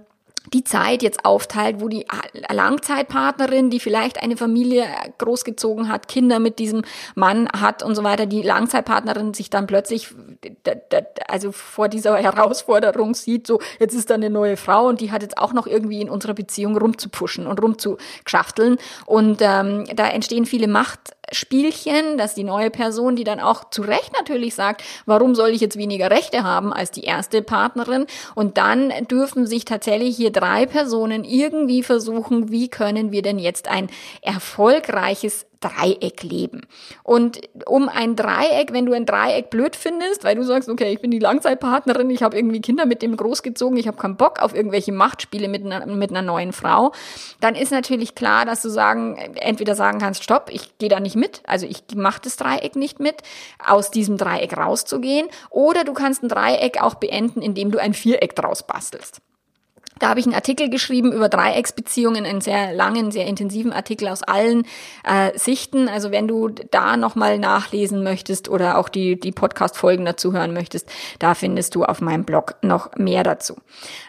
die 0.52 0.64
Zeit 0.64 1.02
jetzt 1.02 1.24
aufteilt, 1.24 1.80
wo 1.80 1.88
die 1.88 2.06
Langzeitpartnerin, 2.50 3.70
die 3.70 3.80
vielleicht 3.80 4.22
eine 4.22 4.36
Familie 4.36 4.86
großgezogen 5.18 5.88
hat, 5.88 6.08
Kinder 6.08 6.38
mit 6.38 6.58
diesem 6.58 6.82
Mann 7.14 7.48
hat 7.48 7.82
und 7.82 7.94
so 7.94 8.04
weiter, 8.04 8.26
die 8.26 8.42
Langzeitpartnerin 8.42 9.34
sich 9.34 9.50
dann 9.50 9.66
plötzlich 9.66 10.08
also 11.28 11.52
vor 11.52 11.88
dieser 11.88 12.16
Herausforderung 12.16 13.14
sieht, 13.14 13.46
so 13.46 13.60
jetzt 13.78 13.94
ist 13.94 14.10
da 14.10 14.14
eine 14.14 14.30
neue 14.30 14.56
Frau 14.56 14.86
und 14.86 15.00
die 15.00 15.10
hat 15.10 15.22
jetzt 15.22 15.38
auch 15.38 15.52
noch 15.52 15.66
irgendwie 15.66 16.00
in 16.00 16.10
unserer 16.10 16.34
Beziehung 16.34 16.76
rumzupuschen 16.76 17.46
und 17.46 17.60
rumzuschafteln 17.62 18.78
und 19.06 19.38
ähm, 19.40 19.84
da 19.94 20.08
entstehen 20.08 20.46
viele 20.46 20.68
Macht 20.68 21.15
Spielchen, 21.32 22.18
dass 22.18 22.34
die 22.34 22.44
neue 22.44 22.70
Person, 22.70 23.16
die 23.16 23.24
dann 23.24 23.40
auch 23.40 23.70
zu 23.70 23.82
Recht 23.82 24.12
natürlich 24.12 24.54
sagt, 24.54 24.82
warum 25.06 25.34
soll 25.34 25.50
ich 25.50 25.60
jetzt 25.60 25.76
weniger 25.76 26.10
Rechte 26.10 26.44
haben 26.44 26.72
als 26.72 26.90
die 26.90 27.04
erste 27.04 27.42
Partnerin? 27.42 28.06
Und 28.34 28.58
dann 28.58 28.92
dürfen 29.10 29.46
sich 29.46 29.64
tatsächlich 29.64 30.16
hier 30.16 30.30
drei 30.30 30.66
Personen 30.66 31.24
irgendwie 31.24 31.82
versuchen, 31.82 32.50
wie 32.50 32.68
können 32.68 33.12
wir 33.12 33.22
denn 33.22 33.38
jetzt 33.38 33.68
ein 33.68 33.88
erfolgreiches 34.22 35.46
Dreieck 35.60 36.22
leben. 36.22 36.62
Und 37.02 37.40
um 37.66 37.88
ein 37.88 38.16
Dreieck, 38.16 38.72
wenn 38.72 38.86
du 38.86 38.92
ein 38.92 39.06
Dreieck 39.06 39.50
blöd 39.50 39.76
findest, 39.76 40.24
weil 40.24 40.36
du 40.36 40.42
sagst, 40.42 40.68
okay, 40.68 40.92
ich 40.92 41.00
bin 41.00 41.10
die 41.10 41.18
Langzeitpartnerin, 41.18 42.10
ich 42.10 42.22
habe 42.22 42.36
irgendwie 42.36 42.60
Kinder 42.60 42.86
mit 42.86 43.02
dem 43.02 43.16
großgezogen, 43.16 43.76
ich 43.78 43.86
habe 43.86 43.96
keinen 43.96 44.16
Bock 44.16 44.40
auf 44.40 44.54
irgendwelche 44.54 44.92
Machtspiele 44.92 45.48
mit 45.48 45.64
einer, 45.64 45.86
mit 45.86 46.10
einer 46.10 46.22
neuen 46.22 46.52
Frau, 46.52 46.92
dann 47.40 47.54
ist 47.54 47.72
natürlich 47.72 48.14
klar, 48.14 48.44
dass 48.44 48.62
du 48.62 48.68
sagen, 48.68 49.16
entweder 49.36 49.74
sagen 49.74 49.98
kannst, 49.98 50.22
stopp, 50.22 50.50
ich 50.50 50.78
gehe 50.78 50.88
da 50.88 51.00
nicht 51.00 51.16
mit, 51.16 51.42
also 51.46 51.66
ich 51.66 51.82
mache 51.94 52.20
das 52.22 52.36
Dreieck 52.36 52.76
nicht 52.76 53.00
mit, 53.00 53.22
aus 53.64 53.90
diesem 53.90 54.16
Dreieck 54.16 54.56
rauszugehen, 54.56 55.28
oder 55.50 55.84
du 55.84 55.94
kannst 55.94 56.22
ein 56.22 56.28
Dreieck 56.28 56.82
auch 56.82 56.94
beenden, 56.94 57.42
indem 57.42 57.70
du 57.70 57.78
ein 57.78 57.94
Viereck 57.94 58.36
draus 58.36 58.66
bastelst. 58.66 59.20
Da 59.98 60.10
habe 60.10 60.20
ich 60.20 60.26
einen 60.26 60.34
Artikel 60.34 60.68
geschrieben 60.68 61.12
über 61.12 61.28
Dreiecksbeziehungen, 61.28 62.26
einen 62.26 62.40
sehr 62.40 62.72
langen, 62.72 63.10
sehr 63.10 63.26
intensiven 63.26 63.72
Artikel 63.72 64.08
aus 64.08 64.22
allen 64.22 64.66
äh, 65.04 65.36
Sichten. 65.38 65.88
Also 65.88 66.10
wenn 66.10 66.28
du 66.28 66.48
da 66.48 66.96
nochmal 66.96 67.38
nachlesen 67.38 68.02
möchtest 68.02 68.48
oder 68.48 68.78
auch 68.78 68.88
die, 68.88 69.18
die 69.18 69.32
Podcast-Folgen 69.32 70.04
dazu 70.04 70.32
hören 70.32 70.52
möchtest, 70.52 70.90
da 71.18 71.34
findest 71.34 71.74
du 71.74 71.84
auf 71.84 72.00
meinem 72.00 72.24
Blog 72.24 72.56
noch 72.62 72.94
mehr 72.96 73.22
dazu. 73.22 73.56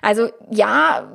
Also 0.01 0.29
ja, 0.51 1.09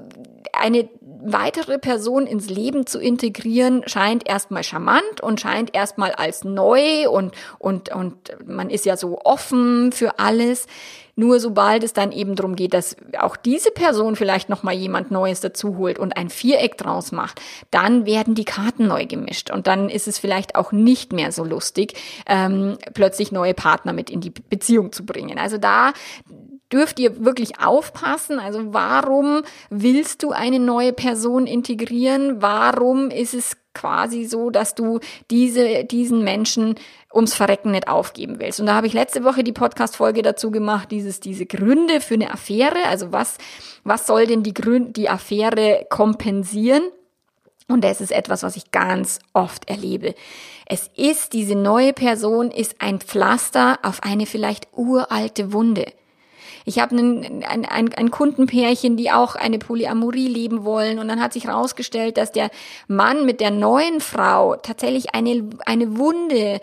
eine 0.53 0.89
weitere 1.25 1.79
Person 1.79 2.27
ins 2.27 2.49
Leben 2.51 2.87
zu 2.87 2.99
integrieren, 2.99 3.83
scheint 3.87 4.29
erstmal 4.29 4.65
charmant 4.65 5.21
und 5.23 5.41
scheint 5.41 5.75
erstmal 5.75 6.13
als 6.13 6.45
neu 6.45 7.09
und, 7.09 7.35
und, 7.59 7.95
und 7.95 8.17
man 8.47 8.71
ist 8.71 8.85
ja 8.85 8.97
so 8.97 9.21
offen 9.25 9.93
für 9.93 10.19
alles. 10.19 10.67
Nur 11.15 11.41
sobald 11.41 11.85
es 11.85 11.93
dann 11.93 12.11
eben 12.11 12.37
darum 12.37 12.57
geht, 12.57 12.73
dass 12.73 12.97
auch 13.19 13.37
diese 13.37 13.71
Person 13.71 14.17
vielleicht 14.17 14.49
nochmal 14.49 14.75
jemand 14.75 15.11
Neues 15.11 15.41
dazu 15.41 15.77
holt 15.77 15.99
und 15.99 16.17
ein 16.17 16.31
Viereck 16.31 16.79
draus 16.79 17.13
macht, 17.13 17.41
dann 17.71 18.07
werden 18.07 18.35
die 18.35 18.47
Karten 18.47 18.87
neu 18.87 19.05
gemischt 19.05 19.51
und 19.51 19.67
dann 19.67 19.91
ist 19.91 20.09
es 20.09 20.19
vielleicht 20.19 20.55
auch 20.55 20.73
nicht 20.73 21.13
mehr 21.13 21.31
so 21.31 21.45
lustig, 21.45 21.95
ähm, 22.27 22.79
plötzlich 22.95 23.31
neue 23.31 23.53
Partner 23.53 23.93
mit 23.93 24.09
in 24.09 24.23
die 24.23 24.31
Beziehung 24.31 24.91
zu 24.93 25.05
bringen. 25.05 25.39
Also 25.39 25.59
da 25.59 25.93
dürft 26.73 26.99
ihr 26.99 27.25
wirklich 27.25 27.61
aufpassen. 27.61 28.39
Also 28.39 28.73
warum 28.73 29.43
willst 29.71 30.23
du 30.23 30.31
eine 30.31 30.59
neue 30.59 30.93
Person 30.93 31.47
integrieren? 31.47 32.43
Warum 32.43 33.11
ist 33.11 33.35
es 33.35 33.57
quasi 33.75 34.25
so, 34.25 34.51
dass 34.51 34.75
du 34.75 35.01
diese, 35.31 35.85
diesen 35.85 36.23
Menschen 36.25 36.75
ums 37.15 37.35
Verrecken 37.35 37.73
nicht 37.73 37.89
aufgeben 37.89 38.39
willst. 38.39 38.61
Und 38.61 38.67
da 38.67 38.75
habe 38.75 38.87
ich 38.87 38.93
letzte 38.93 39.25
Woche 39.25 39.45
die 39.45 39.53
Podcast-Folge 39.53 40.23
dazu 40.23 40.51
gemacht, 40.51 40.91
dieses, 40.91 41.21
diese 41.21 41.47
Gründe 41.47 42.01
für 42.01 42.15
eine 42.15 42.33
Affäre. 42.33 42.87
Also 42.87 43.13
was, 43.13 43.39
was 43.85 44.07
soll 44.07 44.27
denn 44.27 44.43
die 44.43 44.55
Gründe, 44.55 44.93
die 44.93 45.09
Affäre 45.09 45.87
kompensieren? 45.91 46.83
Und 47.69 47.85
das 47.85 48.01
ist 48.01 48.13
etwas, 48.13 48.43
was 48.43 48.57
ich 48.57 48.71
ganz 48.71 49.19
oft 49.33 49.69
erlebe. 49.69 50.15
Es 50.67 50.91
ist, 50.97 51.33
diese 51.33 51.55
neue 51.55 51.93
Person 51.93 52.51
ist 52.51 52.77
ein 52.81 53.01
Pflaster 53.01 53.79
auf 53.83 54.03
eine 54.03 54.27
vielleicht 54.27 54.69
uralte 54.73 55.53
Wunde. 55.53 55.87
Ich 56.65 56.79
habe 56.79 56.97
ein, 56.97 57.45
ein, 57.45 57.65
ein, 57.65 57.95
ein 57.95 58.11
Kundenpärchen, 58.11 58.97
die 58.97 59.11
auch 59.11 59.35
eine 59.35 59.59
Polyamorie 59.59 60.29
leben 60.29 60.65
wollen. 60.65 60.99
Und 60.99 61.09
dann 61.09 61.21
hat 61.21 61.33
sich 61.33 61.45
herausgestellt, 61.45 62.17
dass 62.17 62.33
der 62.33 62.51
Mann 62.89 63.27
mit 63.27 63.41
der 63.41 63.51
neuen 63.51 64.01
Frau 64.01 64.57
tatsächlich 64.57 65.15
eine, 65.15 65.49
eine 65.67 65.99
Wunde 65.99 66.61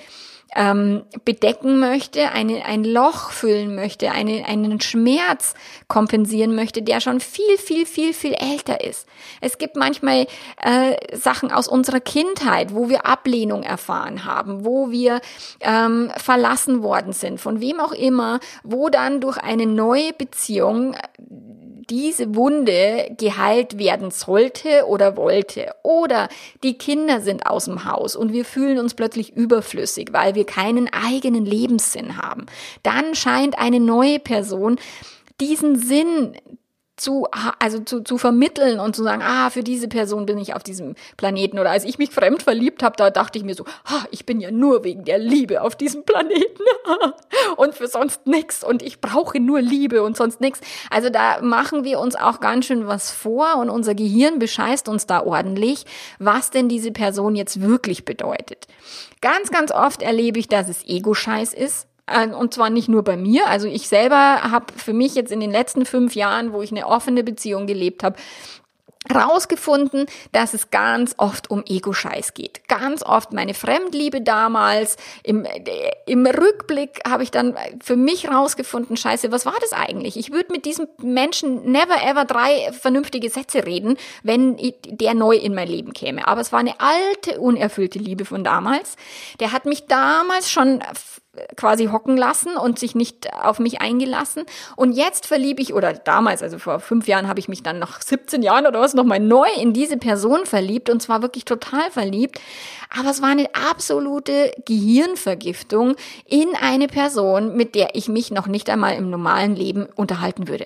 ähm, 0.56 1.03
bedecken 1.25 1.79
möchte, 1.79 2.32
eine, 2.32 2.65
ein 2.65 2.84
Loch 2.84 3.32
füllen 3.32 3.75
möchte, 3.75 4.12
eine, 4.12 4.46
einen 4.46 4.82
Schmerz 4.82 5.53
kompensieren 5.88 6.56
möchte, 6.56 6.82
der 6.82 7.01
schon 7.01 7.20
viel, 7.20 7.58
viel, 7.58 7.86
viel, 7.86 8.13
viel 8.13 8.34
älter 8.34 8.84
ist. 8.84 9.08
Es 9.41 9.58
gibt 9.58 9.75
manchmal 9.75 10.27
äh, 10.62 11.15
Sachen 11.15 11.51
aus 11.51 11.68
unserer 11.68 12.00
Kindheit, 12.00 12.74
wo 12.74 12.89
wir 12.89 13.06
Ablehnung 13.06 13.63
erfahren 13.63 14.25
haben, 14.25 14.65
wo 14.65 14.91
wir 14.91 15.22
ähm, 15.62 16.12
verlassen 16.18 16.84
worden 16.84 17.13
sind, 17.13 17.39
von 17.39 17.62
wem 17.62 17.79
auch 17.79 17.91
immer, 17.91 18.39
wo 18.63 18.89
dann 18.89 19.22
durch 19.22 19.38
eine 19.38 19.65
neue 19.65 20.13
Beziehung 20.13 20.96
diese 21.89 22.36
Wunde 22.36 23.15
geheilt 23.17 23.77
werden 23.77 24.12
sollte 24.12 24.86
oder 24.88 25.17
wollte. 25.17 25.74
Oder 25.84 26.29
die 26.63 26.77
Kinder 26.77 27.22
sind 27.22 27.46
aus 27.46 27.65
dem 27.65 27.86
Haus 27.86 28.15
und 28.15 28.34
wir 28.34 28.46
fühlen 28.46 28.79
uns 28.79 28.93
plötzlich 28.93 29.36
überflüssig, 29.36 30.10
weil 30.12 30.36
wir 30.36 30.46
keinen 30.46 30.89
eigenen 30.91 31.46
Lebenssinn 31.46 32.17
haben. 32.17 32.46
Dann 32.84 33.15
scheint 33.15 33.58
eine 33.58 33.79
neue 33.79 34.19
Person 34.19 34.79
diesen 35.39 35.77
Sinn 35.77 36.36
zu, 37.00 37.27
also 37.60 37.79
zu, 37.79 38.01
zu 38.01 38.18
vermitteln 38.18 38.79
und 38.79 38.96
zu 38.96 39.03
sagen, 39.03 39.22
ah, 39.24 39.50
für 39.50 39.63
diese 39.63 39.88
Person 39.88 40.25
bin 40.25 40.38
ich 40.38 40.53
auf 40.53 40.63
diesem 40.63 40.96
Planeten. 41.18 41.60
Oder 41.60 41.72
als 41.72 41.84
ich 41.84 41.98
mich 41.98 42.12
fremd 42.12 42.44
verliebt 42.44 42.84
habe, 42.84 42.96
da 42.98 43.10
dachte 43.10 43.38
ich 43.38 43.46
mir 43.46 43.56
so, 43.56 43.65
ah, 43.86 44.03
ich 44.12 44.25
bin 44.25 44.39
ja 44.39 44.51
nur 44.51 44.84
wegen 44.84 45.06
der 45.06 45.18
Liebe 45.18 45.62
auf 45.62 45.75
diesem 45.75 46.03
Planeten 46.03 46.63
und 47.58 47.75
für 47.75 47.88
sonst 47.88 48.27
nichts 48.27 48.63
und 48.63 48.82
ich 48.82 49.01
brauche 49.01 49.39
nur 49.39 49.62
Liebe 49.62 50.03
und 50.03 50.18
sonst 50.18 50.41
nichts. 50.41 50.62
Also 50.89 51.10
da 51.10 51.41
machen 51.41 51.84
wir 51.84 52.00
uns 52.00 52.15
auch 52.15 52.39
ganz 52.39 52.65
schön 52.65 52.88
was 52.88 53.12
vor 53.12 53.58
und 53.58 53.70
unser 53.70 53.96
Gehirn 53.96 54.39
bescheißt 54.39 54.88
uns 54.89 55.08
da 55.08 55.22
ordentlich, 55.22 55.86
was 56.20 56.51
denn 56.51 56.70
diese 56.70 56.91
Person 56.91 57.36
jetzt 57.36 57.62
wirklich 57.62 58.06
bedeutet. 58.06 58.68
Ganz, 59.22 59.51
ganz 59.51 59.72
oft 59.72 60.01
erlebe 60.01 60.39
ich, 60.39 60.48
dass 60.48 60.70
es 60.70 60.86
Ego-Scheiß 60.88 61.53
ist. 61.53 61.88
Äh, 62.12 62.34
und 62.34 62.54
zwar 62.54 62.70
nicht 62.70 62.89
nur 62.89 63.04
bei 63.04 63.18
mir. 63.18 63.48
Also 63.48 63.68
ich 63.68 63.88
selber 63.88 64.42
habe 64.44 64.74
für 64.75 64.94
mich 64.94 65.16
jetzt 65.16 65.32
in 65.32 65.39
den 65.39 65.51
letzten 65.51 65.86
fünf 65.86 66.16
Jahren, 66.16 66.54
wo 66.54 66.62
ich 66.62 66.72
eine 66.72 66.88
offene 66.88 67.24
Beziehung 67.24 67.68
gelebt 67.68 68.04
habe, 68.04 68.16
rausgefunden, 69.13 70.08
dass 70.34 70.54
es 70.54 70.72
ganz 70.72 71.16
oft 71.18 71.50
um 71.50 71.63
Ego-Scheiß 71.66 72.34
geht. 72.34 72.68
Ganz 72.68 73.01
oft 73.01 73.32
meine 73.32 73.54
Fremdliebe 73.54 74.22
damals. 74.22 74.98
Im, 75.24 75.46
äh, 75.46 75.62
im 76.06 76.25
Rückblick 76.25 77.01
habe 77.08 77.24
ich 77.24 77.32
dann 77.32 77.56
für 77.82 77.96
mich 77.96 78.30
rausgefunden, 78.30 78.98
scheiße, 78.98 79.32
was 79.32 79.46
war 79.46 79.56
das 79.62 79.74
eigentlich? 79.74 80.18
Ich 80.18 80.32
würde 80.32 80.51
mit 80.51 80.66
diesem 80.66 80.88
Menschen 81.01 81.72
never 81.72 82.04
ever 82.04 82.25
drei 82.25 82.72
vernünftige 82.74 83.30
Sätze 83.30 83.66
reden, 83.66 83.98
wenn 84.22 84.58
der 84.86 85.13
neu 85.13 85.36
in 85.36 85.56
mein 85.56 85.70
Leben 85.70 85.94
käme. 85.94 86.28
Aber 86.28 86.42
es 86.42 86.51
war 86.51 86.60
eine 86.60 86.80
alte, 86.80 87.39
unerfüllte 87.39 88.00
Liebe 88.00 88.25
von 88.25 88.44
damals. 88.44 88.96
Der 89.39 89.54
hat 89.54 89.66
mich 89.66 89.88
damals 89.88 90.51
schon 90.51 90.82
quasi 91.55 91.86
hocken 91.86 92.17
lassen 92.17 92.55
und 92.55 92.79
sich 92.79 92.95
nicht 92.95 93.31
auf 93.33 93.59
mich 93.59 93.81
eingelassen. 93.81 94.45
Und 94.75 94.93
jetzt 94.93 95.27
verliebe 95.27 95.62
ich, 95.62 95.74
oder 95.74 95.93
damals, 95.93 96.41
also 96.41 96.57
vor 96.57 96.79
fünf 96.79 97.07
Jahren, 97.07 97.27
habe 97.27 97.39
ich 97.39 97.48
mich 97.48 97.62
dann 97.62 97.79
nach 97.79 98.01
17 98.01 98.41
Jahren 98.41 98.65
oder 98.65 98.81
was 98.81 98.93
nochmal 98.93 99.19
neu 99.19 99.48
in 99.59 99.74
diese 99.74 99.98
Person 99.98 100.45
verliebt 100.45 100.89
und 100.89 101.01
zwar 101.01 101.21
wirklich 101.21 101.45
total 101.45 101.91
verliebt. 101.91 102.41
Aber 102.98 103.12
es 103.12 103.21
war 103.21 103.29
eine 103.29 103.50
absolute 103.53 104.51
Gehirnvergiftung 104.65 105.95
in 106.25 106.50
eine 106.59 106.88
Person, 106.88 107.55
mit 107.55 107.75
der 107.75 107.95
ich 107.95 108.07
mich 108.07 108.31
noch 108.31 108.48
nicht 108.48 108.69
einmal 108.69 108.95
im 108.95 109.09
normalen 109.09 109.55
Leben 109.55 109.88
unterhalten 109.95 110.48
würde. 110.48 110.65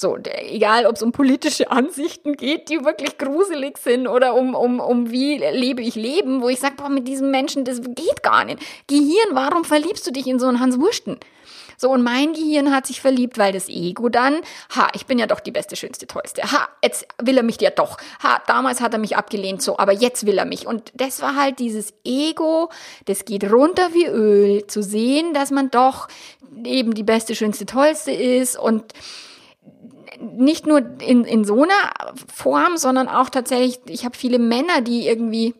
So, 0.00 0.16
egal 0.24 0.86
ob 0.86 0.96
es 0.96 1.02
um 1.02 1.12
politische 1.12 1.70
Ansichten 1.70 2.32
geht, 2.32 2.70
die 2.70 2.86
wirklich 2.86 3.18
gruselig 3.18 3.76
sind 3.76 4.08
oder 4.08 4.32
um, 4.32 4.54
um, 4.54 4.80
um 4.80 5.10
wie 5.10 5.36
lebe 5.36 5.82
ich 5.82 5.94
Leben, 5.94 6.40
wo 6.40 6.48
ich 6.48 6.58
sage, 6.58 6.76
boah, 6.76 6.88
mit 6.88 7.06
diesem 7.06 7.30
Menschen, 7.30 7.66
das 7.66 7.82
geht 7.82 8.22
gar 8.22 8.46
nicht. 8.46 8.60
Gehirn, 8.86 9.28
warum 9.32 9.62
verliebst 9.62 10.06
du 10.06 10.10
dich 10.10 10.26
in 10.26 10.38
so 10.38 10.46
einen 10.46 10.58
Hans 10.58 10.80
Wursten? 10.80 11.18
So, 11.76 11.90
und 11.90 12.02
mein 12.02 12.32
Gehirn 12.32 12.74
hat 12.74 12.86
sich 12.86 12.98
verliebt, 13.02 13.36
weil 13.36 13.52
das 13.52 13.68
Ego 13.68 14.08
dann, 14.08 14.40
ha, 14.74 14.88
ich 14.94 15.04
bin 15.04 15.18
ja 15.18 15.26
doch 15.26 15.40
die 15.40 15.50
beste, 15.50 15.76
schönste, 15.76 16.06
tollste. 16.06 16.50
Ha, 16.50 16.70
jetzt 16.82 17.06
will 17.22 17.36
er 17.36 17.42
mich 17.42 17.60
ja 17.60 17.68
doch. 17.68 17.98
Ha, 18.22 18.40
damals 18.46 18.80
hat 18.80 18.94
er 18.94 18.98
mich 18.98 19.18
abgelehnt, 19.18 19.60
so, 19.60 19.76
aber 19.76 19.92
jetzt 19.92 20.24
will 20.24 20.38
er 20.38 20.46
mich. 20.46 20.66
Und 20.66 20.92
das 20.94 21.20
war 21.20 21.36
halt 21.36 21.58
dieses 21.58 21.92
Ego, 22.04 22.70
das 23.04 23.26
geht 23.26 23.52
runter 23.52 23.92
wie 23.92 24.06
Öl, 24.06 24.66
zu 24.66 24.82
sehen, 24.82 25.34
dass 25.34 25.50
man 25.50 25.70
doch 25.70 26.08
eben 26.64 26.94
die 26.94 27.02
beste, 27.02 27.34
schönste, 27.34 27.66
tollste 27.66 28.12
ist 28.12 28.58
und 28.58 28.94
nicht 30.18 30.66
nur 30.66 30.82
in, 31.00 31.24
in 31.24 31.44
so 31.44 31.62
einer 31.62 32.14
Form, 32.32 32.76
sondern 32.76 33.08
auch 33.08 33.30
tatsächlich, 33.30 33.80
ich 33.86 34.04
habe 34.04 34.16
viele 34.16 34.38
Männer, 34.38 34.80
die 34.80 35.06
irgendwie 35.06 35.54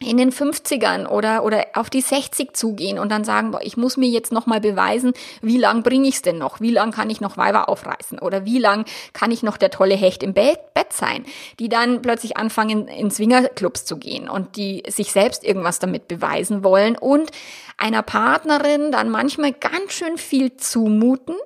in 0.00 0.18
den 0.18 0.30
50ern 0.30 1.06
oder, 1.06 1.42
oder 1.42 1.66
auf 1.74 1.88
die 1.88 2.02
60 2.02 2.54
zugehen 2.54 2.98
und 2.98 3.10
dann 3.10 3.24
sagen, 3.24 3.50
boah, 3.52 3.62
ich 3.62 3.78
muss 3.78 3.96
mir 3.96 4.08
jetzt 4.08 4.30
nochmal 4.30 4.60
beweisen, 4.60 5.14
wie 5.40 5.56
lang 5.56 5.82
bringe 5.82 6.06
ich 6.06 6.16
es 6.16 6.22
denn 6.22 6.36
noch? 6.36 6.60
Wie 6.60 6.70
lang 6.70 6.90
kann 6.90 7.08
ich 7.08 7.22
noch 7.22 7.38
Weiber 7.38 7.70
aufreißen? 7.70 8.18
Oder 8.18 8.44
wie 8.44 8.58
lang 8.58 8.84
kann 9.14 9.30
ich 9.30 9.42
noch 9.42 9.56
der 9.56 9.70
tolle 9.70 9.94
Hecht 9.94 10.22
im 10.22 10.34
Bett, 10.34 10.74
Bett 10.74 10.92
sein? 10.92 11.24
Die 11.58 11.70
dann 11.70 12.02
plötzlich 12.02 12.36
anfangen, 12.36 12.88
in 12.88 13.10
Swingerclubs 13.10 13.86
zu 13.86 13.96
gehen 13.96 14.28
und 14.28 14.56
die 14.56 14.82
sich 14.86 15.12
selbst 15.12 15.44
irgendwas 15.44 15.78
damit 15.78 16.08
beweisen 16.08 16.62
wollen 16.62 16.98
und 16.98 17.30
einer 17.78 18.02
Partnerin 18.02 18.92
dann 18.92 19.08
manchmal 19.08 19.52
ganz 19.52 19.92
schön 19.92 20.18
viel 20.18 20.56
zumuten, 20.56 21.36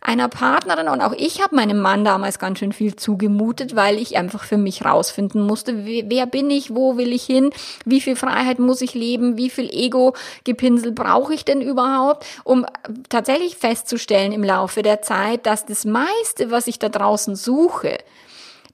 einer 0.00 0.28
Partnerin. 0.28 0.88
Und 0.88 1.00
auch 1.00 1.12
ich 1.12 1.42
habe 1.42 1.54
meinem 1.54 1.80
Mann 1.80 2.04
damals 2.04 2.38
ganz 2.38 2.58
schön 2.58 2.72
viel 2.72 2.96
zugemutet, 2.96 3.76
weil 3.76 3.98
ich 3.98 4.16
einfach 4.16 4.44
für 4.44 4.56
mich 4.56 4.84
rausfinden 4.84 5.42
musste, 5.42 5.84
wer 5.84 6.26
bin 6.26 6.50
ich, 6.50 6.74
wo 6.74 6.96
will 6.96 7.12
ich 7.12 7.24
hin, 7.24 7.50
wie 7.84 8.00
viel 8.00 8.16
Freiheit 8.16 8.58
muss 8.58 8.80
ich 8.80 8.94
leben, 8.94 9.36
wie 9.36 9.50
viel 9.50 9.70
Ego-Gepinsel 9.70 10.92
brauche 10.92 11.34
ich 11.34 11.44
denn 11.44 11.60
überhaupt, 11.60 12.26
um 12.44 12.66
tatsächlich 13.08 13.56
festzustellen 13.56 14.32
im 14.32 14.44
Laufe 14.44 14.82
der 14.82 15.02
Zeit, 15.02 15.46
dass 15.46 15.66
das 15.66 15.84
meiste, 15.84 16.50
was 16.50 16.66
ich 16.66 16.78
da 16.78 16.88
draußen 16.88 17.36
suche, 17.36 17.98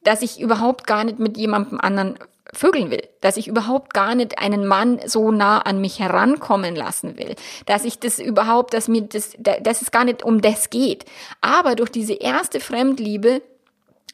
dass 0.04 0.22
ich 0.22 0.40
überhaupt 0.40 0.86
gar 0.86 1.04
nicht 1.04 1.18
mit 1.18 1.36
jemandem 1.36 1.80
anderen 1.80 2.18
vögeln 2.54 2.90
will, 2.90 3.08
dass 3.20 3.36
ich 3.36 3.48
überhaupt 3.48 3.94
gar 3.94 4.14
nicht 4.14 4.38
einen 4.38 4.66
Mann 4.66 5.00
so 5.06 5.30
nah 5.30 5.60
an 5.60 5.80
mich 5.80 6.00
herankommen 6.00 6.76
lassen 6.76 7.16
will, 7.16 7.34
dass 7.66 7.84
ich 7.84 7.98
das 7.98 8.18
überhaupt, 8.18 8.74
dass 8.74 8.88
mir 8.88 9.02
das, 9.02 9.32
dass 9.38 9.80
es 9.80 9.90
gar 9.90 10.04
nicht 10.04 10.22
um 10.22 10.42
das 10.42 10.68
geht. 10.68 11.06
Aber 11.40 11.74
durch 11.74 11.90
diese 11.90 12.14
erste 12.14 12.60
Fremdliebe 12.60 13.40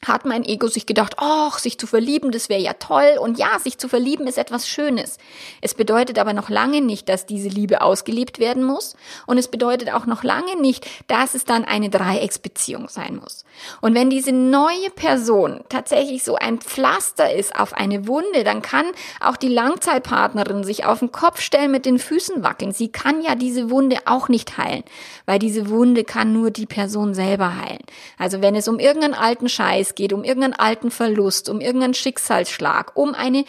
hat 0.06 0.24
mein 0.24 0.44
Ego 0.44 0.68
sich 0.68 0.86
gedacht, 0.86 1.14
ach, 1.16 1.58
sich 1.58 1.78
zu 1.78 1.86
verlieben, 1.86 2.30
das 2.30 2.48
wäre 2.48 2.60
ja 2.60 2.74
toll. 2.74 3.18
Und 3.20 3.38
ja, 3.38 3.58
sich 3.58 3.78
zu 3.78 3.88
verlieben 3.88 4.26
ist 4.26 4.38
etwas 4.38 4.68
Schönes. 4.68 5.18
Es 5.60 5.74
bedeutet 5.74 6.18
aber 6.18 6.32
noch 6.32 6.48
lange 6.48 6.80
nicht, 6.80 7.08
dass 7.08 7.26
diese 7.26 7.48
Liebe 7.48 7.82
ausgelebt 7.82 8.38
werden 8.38 8.62
muss. 8.62 8.94
Und 9.26 9.38
es 9.38 9.48
bedeutet 9.48 9.92
auch 9.92 10.06
noch 10.06 10.22
lange 10.22 10.60
nicht, 10.60 10.86
dass 11.08 11.34
es 11.34 11.44
dann 11.44 11.64
eine 11.64 11.90
Dreiecksbeziehung 11.90 12.88
sein 12.88 13.16
muss. 13.16 13.44
Und 13.80 13.94
wenn 13.94 14.08
diese 14.08 14.32
neue 14.32 14.90
Person 14.94 15.64
tatsächlich 15.68 16.22
so 16.22 16.36
ein 16.36 16.58
Pflaster 16.58 17.34
ist 17.34 17.56
auf 17.56 17.72
eine 17.72 18.06
Wunde, 18.06 18.44
dann 18.44 18.62
kann 18.62 18.86
auch 19.20 19.36
die 19.36 19.48
Langzeitpartnerin 19.48 20.62
sich 20.62 20.84
auf 20.84 21.00
den 21.00 21.10
Kopf 21.10 21.40
stellen, 21.40 21.72
mit 21.72 21.86
den 21.86 21.98
Füßen 21.98 22.44
wackeln. 22.44 22.72
Sie 22.72 22.88
kann 22.88 23.20
ja 23.22 23.34
diese 23.34 23.68
Wunde 23.70 23.96
auch 24.04 24.28
nicht 24.28 24.58
heilen, 24.58 24.84
weil 25.26 25.40
diese 25.40 25.68
Wunde 25.68 26.04
kann 26.04 26.32
nur 26.32 26.50
die 26.50 26.66
Person 26.66 27.14
selber 27.14 27.56
heilen. 27.56 27.82
Also 28.16 28.40
wenn 28.42 28.54
es 28.54 28.68
um 28.68 28.78
irgendeinen 28.78 29.14
alten 29.14 29.48
Scheiß 29.48 29.87
geht, 29.94 30.12
um 30.12 30.24
irgendeinen 30.24 30.54
alten 30.54 30.90
Verlust, 30.90 31.48
um 31.48 31.60
irgendeinen 31.60 31.94
Schicksalsschlag, 31.94 32.92
um 32.94 33.14
eine 33.14 33.44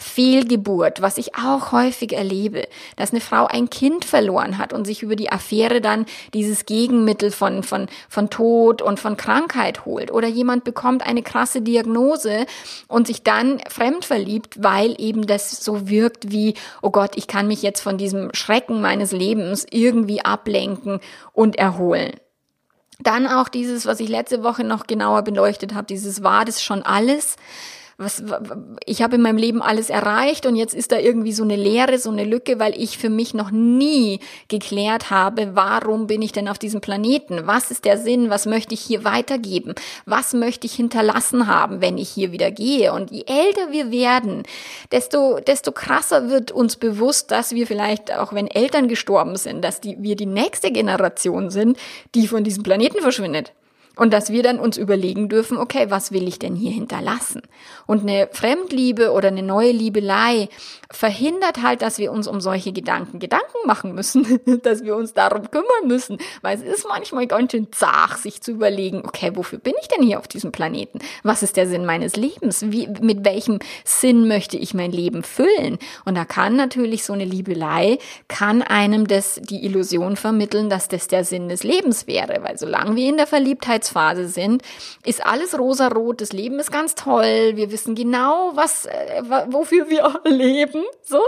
Fehlgeburt, 0.00 1.02
was 1.02 1.18
ich 1.18 1.34
auch 1.36 1.72
häufig 1.72 2.12
erlebe, 2.14 2.66
dass 2.96 3.10
eine 3.10 3.20
Frau 3.20 3.46
ein 3.46 3.68
Kind 3.68 4.04
verloren 4.04 4.56
hat 4.58 4.72
und 4.72 4.86
sich 4.86 5.02
über 5.02 5.14
die 5.14 5.30
Affäre 5.30 5.80
dann 5.80 6.06
dieses 6.32 6.64
Gegenmittel 6.64 7.30
von, 7.30 7.62
von, 7.62 7.86
von 8.08 8.30
Tod 8.30 8.80
und 8.80 8.98
von 8.98 9.16
Krankheit 9.16 9.84
holt. 9.84 10.10
Oder 10.10 10.26
jemand 10.26 10.64
bekommt 10.64 11.06
eine 11.06 11.22
krasse 11.22 11.60
Diagnose 11.60 12.46
und 12.88 13.06
sich 13.06 13.22
dann 13.22 13.60
fremd 13.68 14.06
verliebt, 14.06 14.62
weil 14.62 14.94
eben 14.98 15.26
das 15.26 15.62
so 15.62 15.88
wirkt 15.88 16.32
wie, 16.32 16.54
oh 16.80 16.90
Gott, 16.90 17.12
ich 17.16 17.26
kann 17.26 17.46
mich 17.46 17.62
jetzt 17.62 17.80
von 17.80 17.98
diesem 17.98 18.30
Schrecken 18.32 18.80
meines 18.80 19.12
Lebens 19.12 19.66
irgendwie 19.70 20.24
ablenken 20.24 21.00
und 21.32 21.56
erholen. 21.56 22.12
Dann 23.02 23.26
auch 23.26 23.48
dieses, 23.48 23.86
was 23.86 24.00
ich 24.00 24.08
letzte 24.08 24.42
Woche 24.42 24.64
noch 24.64 24.86
genauer 24.86 25.22
beleuchtet 25.22 25.74
habe, 25.74 25.86
dieses 25.86 26.22
war 26.22 26.44
das 26.44 26.62
schon 26.62 26.82
alles 26.82 27.36
was, 28.00 28.24
ich 28.86 29.02
habe 29.02 29.16
in 29.16 29.22
meinem 29.22 29.36
Leben 29.36 29.60
alles 29.60 29.90
erreicht 29.90 30.46
und 30.46 30.56
jetzt 30.56 30.74
ist 30.74 30.90
da 30.90 30.98
irgendwie 30.98 31.32
so 31.32 31.42
eine 31.42 31.56
Leere, 31.56 31.98
so 31.98 32.10
eine 32.10 32.24
Lücke, 32.24 32.58
weil 32.58 32.74
ich 32.80 32.96
für 32.96 33.10
mich 33.10 33.34
noch 33.34 33.50
nie 33.50 34.20
geklärt 34.48 35.10
habe, 35.10 35.50
warum 35.54 36.06
bin 36.06 36.22
ich 36.22 36.32
denn 36.32 36.48
auf 36.48 36.58
diesem 36.58 36.80
Planeten? 36.80 37.46
Was 37.46 37.70
ist 37.70 37.84
der 37.84 37.98
Sinn? 37.98 38.30
Was 38.30 38.46
möchte 38.46 38.72
ich 38.74 38.80
hier 38.80 39.04
weitergeben? 39.04 39.74
Was 40.06 40.32
möchte 40.32 40.66
ich 40.66 40.74
hinterlassen 40.74 41.46
haben, 41.46 41.82
wenn 41.82 41.98
ich 41.98 42.08
hier 42.08 42.32
wieder 42.32 42.50
gehe? 42.50 42.92
Und 42.94 43.10
je 43.10 43.24
älter 43.26 43.70
wir 43.70 43.90
werden, 43.90 44.44
desto, 44.90 45.38
desto 45.38 45.70
krasser 45.70 46.30
wird 46.30 46.52
uns 46.52 46.76
bewusst, 46.76 47.30
dass 47.30 47.54
wir 47.54 47.66
vielleicht, 47.66 48.12
auch 48.16 48.32
wenn 48.32 48.46
Eltern 48.46 48.88
gestorben 48.88 49.36
sind, 49.36 49.62
dass 49.62 49.80
die, 49.80 49.96
wir 50.00 50.16
die 50.16 50.26
nächste 50.26 50.72
Generation 50.72 51.50
sind, 51.50 51.78
die 52.14 52.26
von 52.26 52.44
diesem 52.44 52.62
Planeten 52.62 53.02
verschwindet. 53.02 53.52
Und 54.00 54.14
dass 54.14 54.32
wir 54.32 54.42
dann 54.42 54.58
uns 54.58 54.78
überlegen 54.78 55.28
dürfen, 55.28 55.58
okay, 55.58 55.90
was 55.90 56.10
will 56.10 56.26
ich 56.26 56.38
denn 56.38 56.56
hier 56.56 56.70
hinterlassen? 56.70 57.42
Und 57.86 58.00
eine 58.00 58.30
Fremdliebe 58.32 59.12
oder 59.12 59.28
eine 59.28 59.42
neue 59.42 59.72
Liebelei 59.72 60.48
verhindert 60.90 61.62
halt, 61.62 61.82
dass 61.82 61.98
wir 61.98 62.10
uns 62.10 62.26
um 62.26 62.40
solche 62.40 62.72
Gedanken 62.72 63.18
Gedanken 63.18 63.58
machen 63.66 63.94
müssen, 63.94 64.40
dass 64.62 64.84
wir 64.84 64.96
uns 64.96 65.12
darum 65.12 65.50
kümmern 65.50 65.86
müssen, 65.86 66.16
weil 66.40 66.56
es 66.56 66.62
ist 66.62 66.88
manchmal 66.88 67.26
ganz 67.26 67.52
schön 67.52 67.70
zart, 67.72 68.16
sich 68.16 68.40
zu 68.40 68.52
überlegen, 68.52 69.02
okay, 69.04 69.32
wofür 69.34 69.58
bin 69.58 69.74
ich 69.82 69.88
denn 69.88 70.02
hier 70.02 70.18
auf 70.18 70.28
diesem 70.28 70.50
Planeten? 70.50 71.00
Was 71.22 71.42
ist 71.42 71.58
der 71.58 71.68
Sinn 71.68 71.84
meines 71.84 72.16
Lebens? 72.16 72.64
Wie, 72.68 72.88
mit 73.02 73.26
welchem 73.26 73.58
Sinn 73.84 74.26
möchte 74.28 74.56
ich 74.56 74.72
mein 74.72 74.92
Leben 74.92 75.22
füllen? 75.22 75.78
Und 76.06 76.14
da 76.14 76.24
kann 76.24 76.56
natürlich 76.56 77.04
so 77.04 77.12
eine 77.12 77.26
Liebelei, 77.26 77.98
kann 78.28 78.62
einem 78.62 79.06
das, 79.06 79.42
die 79.42 79.62
Illusion 79.62 80.16
vermitteln, 80.16 80.70
dass 80.70 80.88
das 80.88 81.06
der 81.06 81.24
Sinn 81.24 81.50
des 81.50 81.64
Lebens 81.64 82.06
wäre, 82.06 82.42
weil 82.42 82.56
solange 82.56 82.96
wir 82.96 83.06
in 83.06 83.18
der 83.18 83.26
Verliebtheit 83.26 83.89
Lebensphase 83.90 84.28
sind, 84.28 84.62
ist 85.04 85.24
alles 85.24 85.58
rosarot, 85.58 86.20
das 86.20 86.32
Leben 86.32 86.58
ist 86.58 86.72
ganz 86.72 86.94
toll, 86.94 87.52
wir 87.54 87.70
wissen 87.70 87.94
genau, 87.94 88.52
was, 88.54 88.86
äh, 88.86 89.22
wofür 89.48 89.88
wir 89.88 90.20
leben, 90.24 90.84
so. 91.02 91.20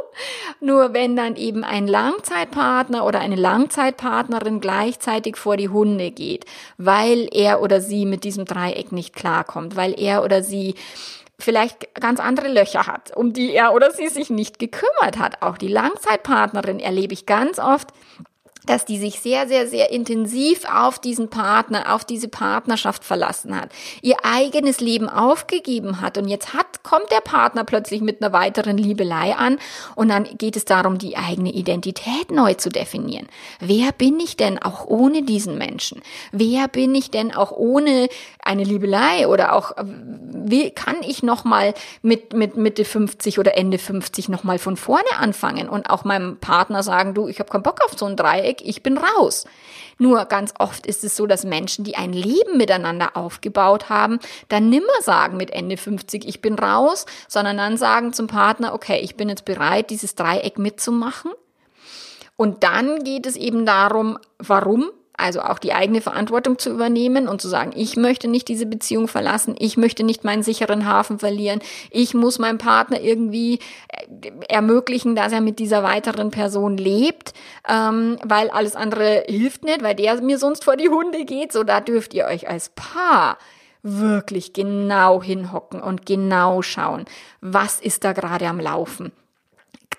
Nur 0.61 0.95
wenn 0.95 1.17
dann 1.17 1.37
eben 1.37 1.65
ein 1.65 1.87
Langzeitpartner 1.87 3.05
oder 3.05 3.21
eine 3.21 3.37
Langzeitpartnerin 3.37 4.61
gleichzeitig 4.61 5.37
vor 5.37 5.57
die 5.57 5.69
Hunde 5.69 6.11
geht, 6.11 6.47
weil 6.79 7.29
er 7.33 7.63
oder 7.63 7.81
sie 7.81 8.07
mit 8.07 8.25
diesem 8.25 8.45
Dreieck 8.45 8.93
nicht 8.93 9.15
klarkommt, 9.15 9.77
weil 9.77 9.99
er 9.99 10.25
oder 10.25 10.43
sie 10.43 10.75
vielleicht 11.39 11.93
ganz 11.97 12.21
andere 12.21 12.47
Löcher 12.47 12.87
hat, 12.87 13.17
um 13.17 13.33
die 13.33 13.53
er 13.53 13.75
oder 13.75 13.91
sie 13.91 14.07
sich 14.09 14.31
nicht 14.31 14.61
gekümmert 14.61 15.19
hat. 15.19 15.43
Auch 15.43 15.59
die 15.59 15.67
Langzeitpartnerin 15.67 16.79
erlebe 16.79 17.15
ich 17.15 17.27
ganz 17.27 17.59
oft, 17.59 17.89
dass 18.67 18.85
die 18.85 18.99
sich 18.99 19.21
sehr, 19.21 19.49
sehr, 19.49 19.67
sehr 19.67 19.91
intensiv 19.91 20.65
auf 20.73 20.99
diesen 20.99 21.29
Partner, 21.29 21.95
auf 21.95 22.05
diese 22.05 22.29
Partnerschaft 22.29 23.05
verlassen 23.05 23.59
hat, 23.61 23.71
ihr 24.03 24.17
eigenes 24.23 24.81
Leben 24.81 25.09
aufgegeben 25.09 26.01
hat 26.01 26.19
und 26.19 26.29
jetzt 26.29 26.55
hat, 26.55 26.83
kommt 26.83 27.11
der 27.11 27.21
Partner 27.21 27.65
plötzlich 27.65 28.01
mit 28.01 28.23
einer 28.23 28.33
weiteren 28.33 28.79
Liebelei 28.79 29.35
an 29.35 29.59
und 29.95 30.09
dann 30.09 30.25
geht 30.39 30.57
es 30.57 30.65
darum, 30.65 30.99
die 30.99 31.17
eigene 31.17 31.53
Identität 31.53 32.31
neu 32.31 32.55
zu 32.55 32.69
definieren. 32.69 33.29
Wer 33.61 33.93
bin 33.93 34.21
ich 34.21 34.37
denn 34.37 34.61
auch 34.61 34.87
ohne 34.87 35.23
diesen 35.23 35.59
Menschen? 35.59 36.03
Wer 36.31 36.69
bin 36.69 36.95
ich 36.95 37.11
denn 37.11 37.35
auch 37.35 37.53
ohne 37.53 38.09
eine 38.43 38.65
Liebelei 38.65 39.27
oder 39.27 39.55
auch, 39.55 39.73
wie 39.83 40.71
kann 40.71 40.97
ich 41.03 41.23
nochmal 41.23 41.75
mit, 42.03 42.33
mit 42.33 42.57
Mitte 42.57 42.85
50 42.85 43.39
oder 43.39 43.57
Ende 43.57 43.79
50 43.79 44.29
nochmal 44.29 44.59
von 44.59 44.77
vorne 44.77 45.03
anfangen 45.19 45.69
und 45.69 45.91
auch 45.91 46.05
meinem 46.05 46.39
Partner 46.39 46.83
sagen, 46.83 47.15
du, 47.15 47.29
ich 47.29 47.39
habe 47.39 47.51
keinen 47.51 47.63
Bock 47.63 47.81
auf 47.85 47.99
so 47.99 48.07
ein 48.07 48.17
Dreieck, 48.17 48.52
weg, 48.53 48.63
ich 48.65 48.83
bin 48.83 48.99
raus. 48.99 49.47
Nur 49.99 50.25
ganz 50.25 50.53
oft 50.59 50.87
ist 50.87 51.05
es 51.05 51.17
so, 51.17 51.27
dass 51.27 51.45
Menschen, 51.45 51.85
die 51.85 51.97
ein 51.97 52.13
Leben 52.13 52.57
miteinander 52.57 53.17
aufgebaut 53.17 53.89
haben, 53.89 54.19
dann 54.49 54.69
nimmer 54.69 54.87
sagen 55.03 55.37
mit 55.37 55.51
Ende 55.51 55.77
50, 55.77 56.27
ich 56.27 56.41
bin 56.41 56.59
raus, 56.59 57.07
sondern 57.29 57.57
dann 57.57 57.77
sagen 57.77 58.13
zum 58.13 58.27
Partner, 58.27 58.75
okay, 58.75 59.01
ich 59.01 59.17
bin 59.17 59.29
jetzt 59.29 59.45
bereit, 59.45 59.91
dieses 59.91 60.15
Dreieck 60.15 60.59
mitzumachen. 60.59 61.33
Und 62.37 62.65
dann 62.65 63.05
geht 63.05 63.27
es 63.27 63.37
eben 63.37 63.67
darum, 63.67 64.19
warum 64.39 64.91
also 65.17 65.41
auch 65.43 65.59
die 65.59 65.73
eigene 65.73 66.01
Verantwortung 66.01 66.59
zu 66.59 66.71
übernehmen 66.71 67.29
und 67.29 67.41
zu 67.41 67.49
sagen, 67.49 67.73
ich 67.75 67.97
möchte 67.97 68.29
nicht 68.29 68.49
diese 68.49 68.67
Beziehung 68.67 69.09
verlassen, 69.09 69.55
ich 69.59 69.77
möchte 69.77 70.05
nicht 70.05 70.25
meinen 70.25 70.43
sicheren 70.43 70.87
Hafen 70.87 71.19
verlieren, 71.19 71.61
ich 71.91 72.15
muss 72.15 72.39
meinem 72.39 72.59
Partner 72.59 73.01
irgendwie 73.01 73.59
äh, 73.89 74.31
ermöglichen, 74.49 75.15
dass 75.15 75.33
er 75.33 75.41
mit 75.41 75.59
dieser 75.59 75.83
weiteren 75.83 76.31
Person 76.31 76.77
lebt, 76.77 77.35
ähm, 77.69 78.19
weil 78.25 78.51
alles 78.51 78.77
andere 78.77 79.25
hilft 79.27 79.65
nicht, 79.65 79.83
weil 79.83 79.95
der 79.95 80.21
mir 80.23 80.39
sonst 80.39 80.65
vor 80.65 80.77
die 80.77 80.89
Hunde 80.89 81.25
geht. 81.25 81.53
So, 81.53 81.63
da 81.63 81.81
dürft 81.81 82.15
ihr 82.15 82.27
euch 82.27 82.49
als 82.49 82.71
Paar 82.71 83.39
wirklich 83.83 84.53
genau 84.53 85.23
hinhocken 85.23 85.83
und 85.83 86.07
genau 86.07 86.63
schauen, 86.63 87.05
was 87.41 87.81
ist 87.81 88.05
da 88.05 88.13
gerade 88.13 88.47
am 88.47 88.61
Laufen 88.61 89.13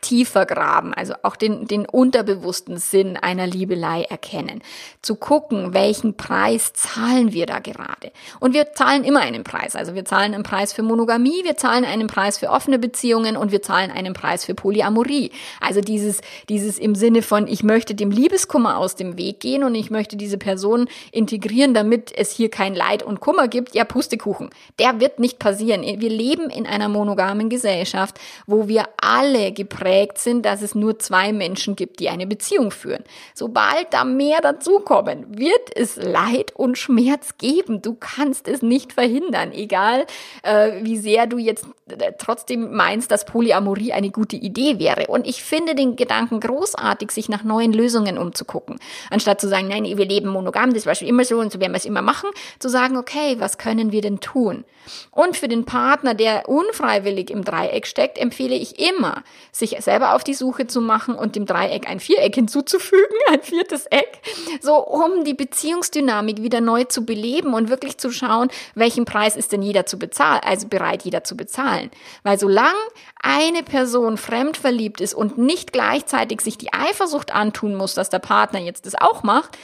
tiefer 0.03 0.45
graben, 0.45 0.93
also 0.93 1.13
auch 1.23 1.35
den, 1.35 1.65
den 1.65 1.85
unterbewussten 1.85 2.77
Sinn 2.77 3.17
einer 3.17 3.47
Liebelei 3.47 4.03
erkennen. 4.03 4.61
Zu 5.01 5.15
gucken, 5.15 5.73
welchen 5.73 6.15
Preis 6.15 6.73
zahlen 6.73 7.33
wir 7.33 7.45
da 7.45 7.59
gerade. 7.59 8.11
Und 8.39 8.53
wir 8.53 8.73
zahlen 8.73 9.03
immer 9.03 9.21
einen 9.21 9.43
Preis. 9.43 9.75
Also 9.75 9.95
wir 9.95 10.05
zahlen 10.05 10.33
einen 10.33 10.43
Preis 10.43 10.73
für 10.73 10.83
Monogamie, 10.83 11.43
wir 11.43 11.57
zahlen 11.57 11.85
einen 11.85 12.07
Preis 12.07 12.37
für 12.37 12.49
offene 12.49 12.77
Beziehungen 12.77 13.37
und 13.37 13.51
wir 13.51 13.61
zahlen 13.61 13.89
einen 13.89 14.13
Preis 14.13 14.45
für 14.45 14.53
Polyamorie. 14.53 15.31
Also 15.61 15.81
dieses, 15.81 16.21
dieses 16.49 16.77
im 16.77 16.95
Sinne 16.95 17.21
von, 17.21 17.47
ich 17.47 17.63
möchte 17.63 17.95
dem 17.95 18.11
Liebeskummer 18.11 18.77
aus 18.77 18.95
dem 18.95 19.17
Weg 19.17 19.39
gehen 19.39 19.63
und 19.63 19.73
ich 19.73 19.89
möchte 19.89 20.17
diese 20.17 20.37
Person 20.37 20.89
integrieren, 21.11 21.73
damit 21.73 22.11
es 22.15 22.31
hier 22.31 22.49
kein 22.49 22.75
Leid 22.75 23.03
und 23.03 23.21
Kummer 23.21 23.47
gibt. 23.47 23.73
Ja, 23.73 23.85
Pustekuchen. 23.85 24.49
Der 24.79 24.99
wird 24.99 25.19
nicht 25.19 25.39
passieren. 25.39 25.81
Wir 25.81 26.09
leben 26.09 26.49
in 26.49 26.67
einer 26.67 26.89
monogamen 26.89 27.49
Gesellschaft, 27.49 28.19
wo 28.45 28.67
wir 28.67 28.89
alle 28.97 29.53
geprägt 29.53 29.92
geprägt 29.93 30.17
sind, 30.17 30.45
dass 30.45 30.61
es 30.61 30.75
nur 30.75 30.99
zwei 30.99 31.31
Menschen 31.33 31.75
gibt, 31.75 31.99
die 31.99 32.09
eine 32.09 32.25
Beziehung 32.25 32.71
führen. 32.71 33.03
Sobald 33.33 33.87
da 33.91 34.03
mehr 34.03 34.41
dazukommen, 34.41 35.25
wird 35.37 35.75
es 35.75 35.95
Leid 35.95 36.51
und 36.55 36.77
Schmerz 36.77 37.37
geben. 37.37 37.81
Du 37.81 37.95
kannst 37.99 38.47
es 38.47 38.61
nicht 38.61 38.93
verhindern, 38.93 39.51
egal 39.51 40.05
äh, 40.41 40.83
wie 40.83 40.97
sehr 40.97 41.27
du 41.27 41.37
jetzt 41.37 41.65
äh, 41.87 42.13
trotzdem 42.17 42.73
meinst, 42.73 43.11
dass 43.11 43.25
Polyamorie 43.25 43.93
eine 43.93 44.09
gute 44.09 44.35
Idee 44.35 44.79
wäre. 44.79 45.07
Und 45.07 45.27
ich 45.27 45.43
finde 45.43 45.75
den 45.75 45.95
Gedanken 45.95 46.39
großartig, 46.39 47.11
sich 47.11 47.29
nach 47.29 47.43
neuen 47.43 47.73
Lösungen 47.73 48.17
umzugucken. 48.17 48.79
Anstatt 49.09 49.41
zu 49.41 49.47
sagen, 49.47 49.67
nein, 49.67 49.83
wir 49.83 50.05
leben 50.05 50.29
monogam, 50.29 50.73
das 50.73 50.85
war 50.85 50.95
schon 50.95 51.07
immer 51.07 51.25
so 51.25 51.39
und 51.39 51.51
so 51.51 51.59
werden 51.59 51.73
wir 51.73 51.77
es 51.77 51.85
immer 51.85 52.01
machen, 52.01 52.29
zu 52.59 52.69
sagen, 52.69 52.97
okay, 52.97 53.35
was 53.39 53.57
können 53.57 53.91
wir 53.91 54.01
denn 54.01 54.19
tun? 54.19 54.65
Und 55.11 55.37
für 55.37 55.47
den 55.47 55.65
Partner, 55.65 56.13
der 56.13 56.49
unfreiwillig 56.49 57.29
im 57.29 57.43
Dreieck 57.43 57.87
steckt, 57.87 58.17
empfehle 58.17 58.55
ich 58.55 58.79
immer, 58.79 59.23
sich 59.51 59.77
selber 59.83 60.15
auf 60.15 60.23
die 60.23 60.33
Suche 60.33 60.67
zu 60.67 60.81
machen 60.81 61.15
und 61.15 61.35
dem 61.35 61.45
Dreieck 61.45 61.89
ein 61.89 61.99
Viereck 61.99 62.35
hinzuzufügen, 62.35 63.15
ein 63.29 63.41
viertes 63.41 63.85
Eck, 63.87 64.21
so 64.61 64.77
um 64.77 65.23
die 65.23 65.33
Beziehungsdynamik 65.33 66.41
wieder 66.41 66.61
neu 66.61 66.83
zu 66.85 67.05
beleben 67.05 67.53
und 67.53 67.69
wirklich 67.69 67.97
zu 67.97 68.11
schauen, 68.11 68.49
welchen 68.75 69.05
Preis 69.05 69.35
ist 69.35 69.51
denn 69.51 69.61
jeder 69.61 69.85
zu 69.85 69.97
bezahlen, 69.99 70.41
also 70.43 70.67
bereit 70.67 71.03
jeder 71.03 71.23
zu 71.23 71.37
bezahlen. 71.37 71.91
Weil 72.23 72.39
solange 72.39 72.73
eine 73.21 73.63
Person 73.63 74.17
fremd 74.17 74.57
verliebt 74.57 75.01
ist 75.01 75.13
und 75.13 75.37
nicht 75.37 75.73
gleichzeitig 75.73 76.41
sich 76.41 76.57
die 76.57 76.73
Eifersucht 76.73 77.33
antun 77.33 77.75
muss, 77.75 77.93
dass 77.93 78.09
der 78.09 78.19
Partner 78.19 78.59
jetzt 78.59 78.85
das 78.85 78.95
auch 78.95 79.23
macht, 79.23 79.57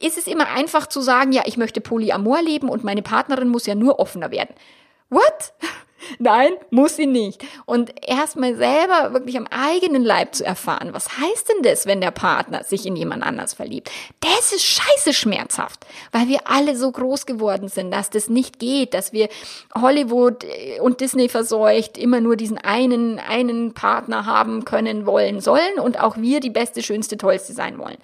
ist 0.00 0.18
es 0.18 0.26
immer 0.26 0.48
einfach 0.48 0.86
zu 0.86 1.00
sagen, 1.00 1.32
ja, 1.32 1.42
ich 1.46 1.56
möchte 1.56 1.80
Polyamor 1.80 2.42
leben 2.42 2.68
und 2.68 2.84
meine 2.84 3.02
Partnerin 3.02 3.48
muss 3.48 3.66
ja 3.66 3.74
nur 3.74 3.98
offener 3.98 4.30
werden. 4.30 4.54
What? 5.10 5.52
Nein, 6.18 6.52
muss 6.70 6.96
sie 6.96 7.06
nicht. 7.06 7.44
Und 7.66 7.92
erstmal 8.06 8.56
selber 8.56 9.12
wirklich 9.12 9.36
am 9.36 9.46
eigenen 9.46 10.04
Leib 10.04 10.34
zu 10.34 10.44
erfahren, 10.44 10.90
was 10.92 11.18
heißt 11.18 11.48
denn 11.48 11.62
das, 11.62 11.86
wenn 11.86 12.00
der 12.00 12.10
Partner 12.10 12.64
sich 12.64 12.86
in 12.86 12.96
jemand 12.96 13.22
anders 13.22 13.54
verliebt? 13.54 13.90
Das 14.20 14.52
ist 14.52 14.64
scheiße 14.64 15.12
schmerzhaft, 15.12 15.86
weil 16.12 16.28
wir 16.28 16.48
alle 16.48 16.76
so 16.76 16.90
groß 16.90 17.26
geworden 17.26 17.68
sind, 17.68 17.90
dass 17.90 18.10
das 18.10 18.28
nicht 18.28 18.58
geht, 18.58 18.94
dass 18.94 19.12
wir 19.12 19.28
Hollywood 19.74 20.44
und 20.80 21.00
Disney 21.00 21.28
verseucht 21.28 21.98
immer 21.98 22.20
nur 22.20 22.36
diesen 22.36 22.58
einen, 22.58 23.18
einen 23.18 23.74
Partner 23.74 24.26
haben 24.26 24.64
können, 24.64 25.06
wollen, 25.06 25.40
sollen 25.40 25.78
und 25.82 26.00
auch 26.00 26.16
wir 26.16 26.40
die 26.40 26.50
beste, 26.50 26.82
schönste, 26.82 27.16
tollste 27.16 27.52
sein 27.52 27.78
wollen. 27.78 27.98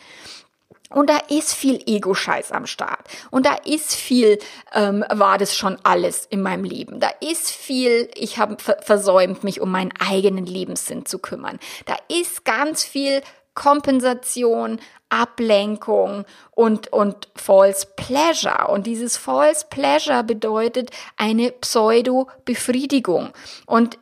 Und 0.92 1.08
da 1.08 1.18
ist 1.28 1.54
viel 1.54 1.80
Ego-Scheiß 1.86 2.50
am 2.52 2.66
Start. 2.66 3.00
Und 3.30 3.46
da 3.46 3.54
ist 3.64 3.94
viel, 3.94 4.38
ähm, 4.74 5.04
war 5.08 5.38
das 5.38 5.56
schon 5.56 5.78
alles 5.84 6.26
in 6.26 6.42
meinem 6.42 6.64
Leben. 6.64 6.98
Da 6.98 7.10
ist 7.20 7.50
viel, 7.50 8.10
ich 8.14 8.38
habe 8.38 8.56
versäumt, 8.80 9.44
mich 9.44 9.60
um 9.60 9.70
meinen 9.70 9.92
eigenen 9.98 10.46
Lebenssinn 10.46 11.06
zu 11.06 11.20
kümmern. 11.20 11.60
Da 11.86 11.96
ist 12.08 12.44
ganz 12.44 12.84
viel 12.84 13.22
Kompensation, 13.54 14.80
Ablenkung 15.10 16.24
und, 16.52 16.92
und 16.92 17.28
False 17.34 17.86
Pleasure. 17.96 18.68
Und 18.68 18.86
dieses 18.86 19.16
False 19.16 19.66
Pleasure 19.68 20.22
bedeutet 20.22 20.90
eine 21.16 21.50
Pseudo-Befriedigung. 21.50 23.30
Und 23.66 23.98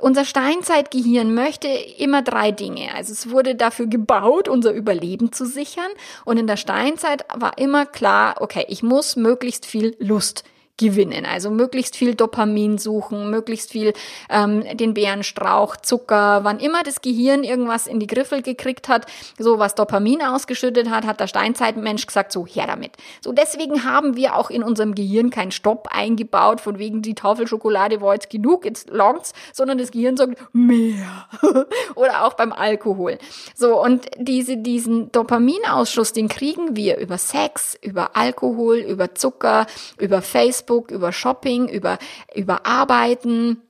unser 0.00 0.24
Steinzeitgehirn 0.24 1.34
möchte 1.34 1.68
immer 1.68 2.22
drei 2.22 2.52
Dinge. 2.52 2.94
Also 2.94 3.12
es 3.12 3.30
wurde 3.30 3.54
dafür 3.54 3.86
gebaut, 3.86 4.48
unser 4.48 4.72
Überleben 4.72 5.32
zu 5.32 5.46
sichern. 5.46 5.90
Und 6.24 6.36
in 6.36 6.46
der 6.46 6.56
Steinzeit 6.58 7.24
war 7.34 7.56
immer 7.56 7.86
klar, 7.86 8.36
okay, 8.40 8.66
ich 8.68 8.82
muss 8.82 9.16
möglichst 9.16 9.64
viel 9.64 9.96
Lust 9.98 10.44
gewinnen. 10.78 11.26
Also 11.26 11.50
möglichst 11.50 11.96
viel 11.96 12.14
Dopamin 12.14 12.78
suchen, 12.78 13.30
möglichst 13.30 13.72
viel 13.72 13.92
ähm, 14.30 14.64
den 14.76 14.94
Bärenstrauch, 14.94 15.76
Zucker, 15.76 16.44
wann 16.44 16.60
immer 16.60 16.82
das 16.82 17.02
Gehirn 17.02 17.44
irgendwas 17.44 17.86
in 17.86 18.00
die 18.00 18.06
Griffel 18.06 18.42
gekriegt 18.42 18.88
hat, 18.88 19.06
so 19.38 19.58
was 19.58 19.74
Dopamin 19.74 20.22
ausgeschüttet 20.22 20.88
hat, 20.88 21.04
hat 21.04 21.20
der 21.20 21.26
Steinzeitmensch 21.26 22.06
gesagt, 22.06 22.32
so 22.32 22.46
her 22.46 22.66
damit. 22.66 22.92
So 23.20 23.32
deswegen 23.32 23.84
haben 23.84 24.16
wir 24.16 24.36
auch 24.36 24.50
in 24.50 24.62
unserem 24.62 24.94
Gehirn 24.94 25.30
keinen 25.30 25.50
Stopp 25.50 25.88
eingebaut, 25.90 26.60
von 26.60 26.78
wegen 26.78 27.02
die 27.02 27.14
Tafelschokolade 27.14 28.00
war 28.00 28.14
jetzt 28.14 28.30
genug, 28.30 28.64
jetzt 28.64 28.88
longt's, 28.90 29.34
sondern 29.52 29.78
das 29.78 29.90
Gehirn 29.90 30.16
sagt 30.16 30.38
mehr. 30.52 31.28
Oder 31.96 32.24
auch 32.24 32.34
beim 32.34 32.52
Alkohol. 32.52 33.18
So 33.54 33.82
und 33.82 34.06
diese 34.16 34.56
diesen 34.56 35.10
Dopaminausschuss, 35.10 36.12
den 36.12 36.28
kriegen 36.28 36.76
wir 36.76 36.98
über 36.98 37.18
Sex, 37.18 37.76
über 37.82 38.16
Alkohol, 38.16 38.76
über 38.78 39.16
Zucker, 39.16 39.66
über 39.98 40.22
Facebook 40.22 40.67
Facebook, 40.68 40.90
über 40.90 41.12
Shopping, 41.12 41.68
über, 41.68 41.98
über 42.34 42.66
Arbeiten, 42.66 43.62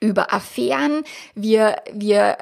über 0.00 0.32
Affären. 0.32 1.04
Wir, 1.34 1.76
wir 1.92 2.36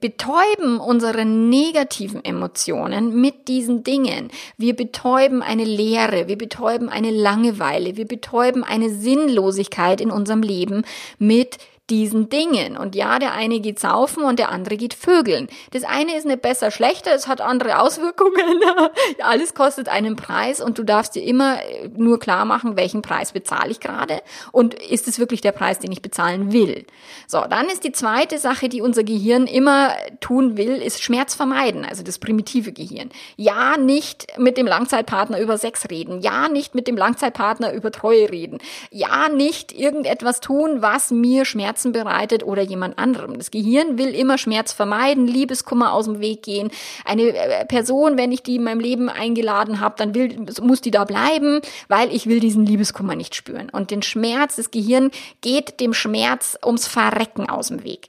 betäuben 0.00 0.78
unsere 0.80 1.24
negativen 1.24 2.24
Emotionen 2.24 3.20
mit 3.20 3.46
diesen 3.46 3.84
Dingen. 3.84 4.30
Wir 4.56 4.74
betäuben 4.74 5.42
eine 5.42 5.64
Leere, 5.64 6.26
wir 6.26 6.36
betäuben 6.36 6.88
eine 6.88 7.10
Langeweile, 7.10 7.96
wir 7.96 8.06
betäuben 8.06 8.64
eine 8.64 8.90
Sinnlosigkeit 8.90 10.00
in 10.00 10.10
unserem 10.10 10.42
Leben 10.42 10.82
mit 11.18 11.58
diesen 11.90 12.28
Dingen. 12.28 12.76
Und 12.76 12.96
ja, 12.96 13.18
der 13.18 13.32
eine 13.32 13.60
geht 13.60 13.78
saufen 13.78 14.24
und 14.24 14.38
der 14.38 14.50
andere 14.50 14.76
geht 14.76 14.94
vögeln. 14.94 15.48
Das 15.70 15.84
eine 15.84 16.16
ist 16.16 16.26
nicht 16.26 16.42
besser, 16.42 16.70
schlechter, 16.70 17.14
es 17.14 17.28
hat 17.28 17.40
andere 17.40 17.80
Auswirkungen. 17.80 18.60
Alles 19.22 19.54
kostet 19.54 19.88
einen 19.88 20.16
Preis 20.16 20.60
und 20.60 20.78
du 20.78 20.84
darfst 20.84 21.14
dir 21.14 21.22
immer 21.22 21.62
äh, 21.62 21.88
nur 21.96 22.18
klar 22.18 22.44
machen, 22.44 22.76
welchen 22.76 23.02
Preis 23.02 23.32
bezahle 23.32 23.70
ich 23.70 23.78
gerade 23.78 24.20
und 24.50 24.74
ist 24.74 25.06
es 25.06 25.18
wirklich 25.18 25.40
der 25.40 25.52
Preis, 25.52 25.78
den 25.78 25.92
ich 25.92 26.02
bezahlen 26.02 26.52
will. 26.52 26.86
So, 27.28 27.44
dann 27.48 27.66
ist 27.66 27.84
die 27.84 27.92
zweite 27.92 28.38
Sache, 28.38 28.68
die 28.68 28.80
unser 28.80 29.04
Gehirn 29.04 29.46
immer 29.46 29.92
tun 30.20 30.56
will, 30.56 30.82
ist 30.82 31.02
Schmerz 31.02 31.34
vermeiden, 31.34 31.84
also 31.84 32.02
das 32.02 32.18
primitive 32.18 32.72
Gehirn. 32.72 33.10
Ja, 33.36 33.76
nicht 33.76 34.26
mit 34.38 34.56
dem 34.56 34.66
Langzeitpartner 34.66 35.40
über 35.40 35.56
Sex 35.56 35.88
reden. 35.88 36.20
Ja, 36.20 36.48
nicht 36.48 36.74
mit 36.74 36.88
dem 36.88 36.96
Langzeitpartner 36.96 37.72
über 37.72 37.92
Treue 37.92 38.30
reden. 38.30 38.58
Ja, 38.90 39.28
nicht 39.28 39.72
irgendetwas 39.72 40.40
tun, 40.40 40.82
was 40.82 41.10
mir 41.10 41.44
Schmerz 41.44 41.75
Schmerzen 41.76 41.92
bereitet 41.92 42.42
oder 42.42 42.62
jemand 42.62 42.98
anderem. 42.98 43.36
Das 43.36 43.50
Gehirn 43.50 43.98
will 43.98 44.14
immer 44.14 44.38
Schmerz 44.38 44.72
vermeiden, 44.72 45.26
Liebeskummer 45.26 45.92
aus 45.92 46.06
dem 46.06 46.20
Weg 46.20 46.42
gehen. 46.42 46.70
Eine 47.04 47.36
äh, 47.36 47.66
Person, 47.66 48.16
wenn 48.16 48.32
ich 48.32 48.42
die 48.42 48.56
in 48.56 48.64
meinem 48.64 48.80
Leben 48.80 49.10
eingeladen 49.10 49.80
habe, 49.80 49.96
dann 49.98 50.14
will, 50.14 50.46
muss 50.62 50.80
die 50.80 50.90
da 50.90 51.04
bleiben, 51.04 51.60
weil 51.88 52.14
ich 52.14 52.26
will 52.26 52.40
diesen 52.40 52.64
Liebeskummer 52.64 53.14
nicht 53.14 53.34
spüren. 53.34 53.68
Und 53.70 53.90
den 53.90 54.02
Schmerz, 54.02 54.56
das 54.56 54.70
Gehirn 54.70 55.10
geht 55.42 55.80
dem 55.80 55.92
Schmerz 55.92 56.58
ums 56.64 56.86
Verrecken 56.86 57.50
aus 57.50 57.68
dem 57.68 57.84
Weg. 57.84 58.08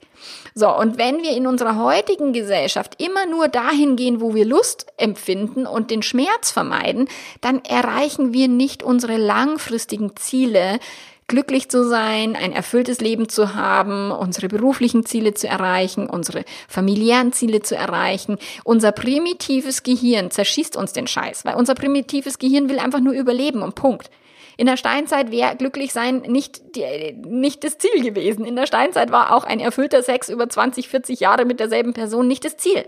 So, 0.55 0.75
und 0.75 0.97
wenn 0.97 1.21
wir 1.21 1.31
in 1.31 1.45
unserer 1.45 1.77
heutigen 1.77 2.33
Gesellschaft 2.33 3.01
immer 3.01 3.25
nur 3.27 3.49
dahin 3.49 3.95
gehen, 3.95 4.21
wo 4.21 4.33
wir 4.33 4.45
Lust 4.45 4.87
empfinden 4.97 5.67
und 5.67 5.91
den 5.91 6.01
Schmerz 6.01 6.51
vermeiden, 6.51 7.07
dann 7.41 7.63
erreichen 7.63 8.33
wir 8.33 8.47
nicht 8.47 8.81
unsere 8.81 9.17
langfristigen 9.17 10.15
Ziele, 10.15 10.79
glücklich 11.27 11.69
zu 11.69 11.85
sein, 11.87 12.37
ein 12.37 12.53
erfülltes 12.53 13.01
Leben 13.01 13.27
zu 13.27 13.53
haben, 13.53 14.11
unsere 14.11 14.47
beruflichen 14.47 15.05
Ziele 15.05 15.33
zu 15.33 15.47
erreichen, 15.47 16.09
unsere 16.09 16.45
familiären 16.69 17.33
Ziele 17.33 17.61
zu 17.61 17.75
erreichen. 17.75 18.37
Unser 18.63 18.93
primitives 18.93 19.83
Gehirn 19.83 20.31
zerschießt 20.31 20.77
uns 20.77 20.93
den 20.93 21.05
Scheiß, 21.05 21.43
weil 21.43 21.55
unser 21.55 21.75
primitives 21.75 22.39
Gehirn 22.39 22.69
will 22.69 22.79
einfach 22.79 23.01
nur 23.01 23.13
überleben 23.13 23.61
und 23.61 23.75
Punkt. 23.75 24.09
In 24.55 24.65
der 24.65 24.77
Steinzeit 24.77 25.29
wäre 25.29 25.55
glücklich 25.55 25.93
sein 25.93 26.21
nicht, 26.21 26.75
die, 26.75 27.13
nicht 27.13 27.63
das 27.63 27.77
Ziel 27.77 28.01
gewesen. 28.01 28.45
In 28.45 28.55
der 28.55 28.65
Steinzeit 28.65 29.11
war 29.11 29.35
auch 29.35 29.43
ein 29.43 29.59
erfüllter 29.59 30.01
Sex 30.01 30.29
über 30.29 30.49
20, 30.49 30.87
40 30.87 31.19
Jahre 31.19 31.45
mit 31.45 31.59
derselben 31.59 31.93
Person 31.93 32.27
nicht 32.27 32.43
das 32.43 32.57
Ziel. 32.57 32.85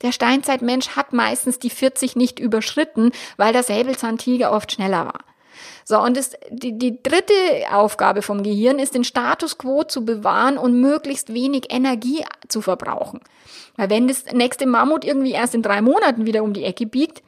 Der 0.00 0.10
Steinzeitmensch 0.12 0.96
hat 0.96 1.12
meistens 1.12 1.60
die 1.60 1.70
40 1.70 2.16
nicht 2.16 2.40
überschritten, 2.40 3.12
weil 3.36 3.52
der 3.52 3.62
Säbelzahntiger 3.62 4.50
oft 4.50 4.72
schneller 4.72 5.04
war. 5.04 5.20
So, 5.84 6.00
und 6.00 6.16
das, 6.16 6.32
die, 6.50 6.78
die 6.78 7.02
dritte 7.02 7.34
Aufgabe 7.70 8.22
vom 8.22 8.42
Gehirn 8.42 8.78
ist, 8.78 8.94
den 8.94 9.04
Status 9.04 9.58
quo 9.58 9.84
zu 9.84 10.04
bewahren 10.04 10.58
und 10.58 10.80
möglichst 10.80 11.32
wenig 11.34 11.66
Energie 11.70 12.24
zu 12.48 12.60
verbrauchen. 12.60 13.20
Weil 13.76 13.90
wenn 13.90 14.08
das 14.08 14.26
nächste 14.32 14.66
Mammut 14.66 15.04
irgendwie 15.04 15.32
erst 15.32 15.54
in 15.54 15.62
drei 15.62 15.80
Monaten 15.80 16.26
wieder 16.26 16.42
um 16.42 16.52
die 16.52 16.64
Ecke 16.64 16.86
biegt, 16.86 17.22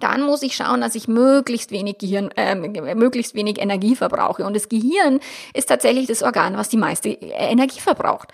dann 0.00 0.22
muss 0.22 0.42
ich 0.42 0.56
schauen, 0.56 0.80
dass 0.80 0.94
ich 0.94 1.08
möglichst 1.08 1.70
wenig 1.70 1.98
Gehirn, 1.98 2.30
äh, 2.36 2.54
möglichst 2.54 3.34
wenig 3.34 3.60
Energie 3.60 3.96
verbrauche. 3.96 4.44
Und 4.44 4.54
das 4.54 4.68
Gehirn 4.68 5.20
ist 5.54 5.68
tatsächlich 5.68 6.06
das 6.06 6.22
Organ, 6.22 6.56
was 6.56 6.68
die 6.68 6.76
meiste 6.76 7.10
Energie 7.10 7.80
verbraucht. 7.80 8.28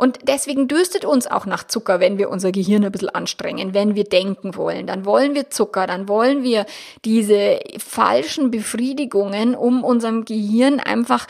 Und 0.00 0.20
deswegen 0.22 0.66
dürstet 0.66 1.04
uns 1.04 1.26
auch 1.26 1.44
nach 1.44 1.66
Zucker, 1.66 2.00
wenn 2.00 2.16
wir 2.16 2.30
unser 2.30 2.52
Gehirn 2.52 2.86
ein 2.86 2.90
bisschen 2.90 3.10
anstrengen, 3.10 3.74
wenn 3.74 3.94
wir 3.94 4.04
denken 4.04 4.56
wollen. 4.56 4.86
Dann 4.86 5.04
wollen 5.04 5.34
wir 5.34 5.50
Zucker, 5.50 5.86
dann 5.86 6.08
wollen 6.08 6.42
wir 6.42 6.64
diese 7.04 7.60
falschen 7.76 8.50
Befriedigungen, 8.50 9.54
um 9.54 9.84
unserem 9.84 10.24
Gehirn 10.24 10.80
einfach 10.80 11.26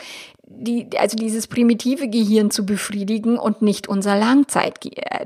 die, 0.52 0.88
also 0.98 1.16
dieses 1.16 1.46
primitive 1.46 2.08
Gehirn 2.08 2.50
zu 2.50 2.66
befriedigen 2.66 3.38
und 3.38 3.62
nicht 3.62 3.88
unser 3.88 4.16
Langzeit, 4.16 4.80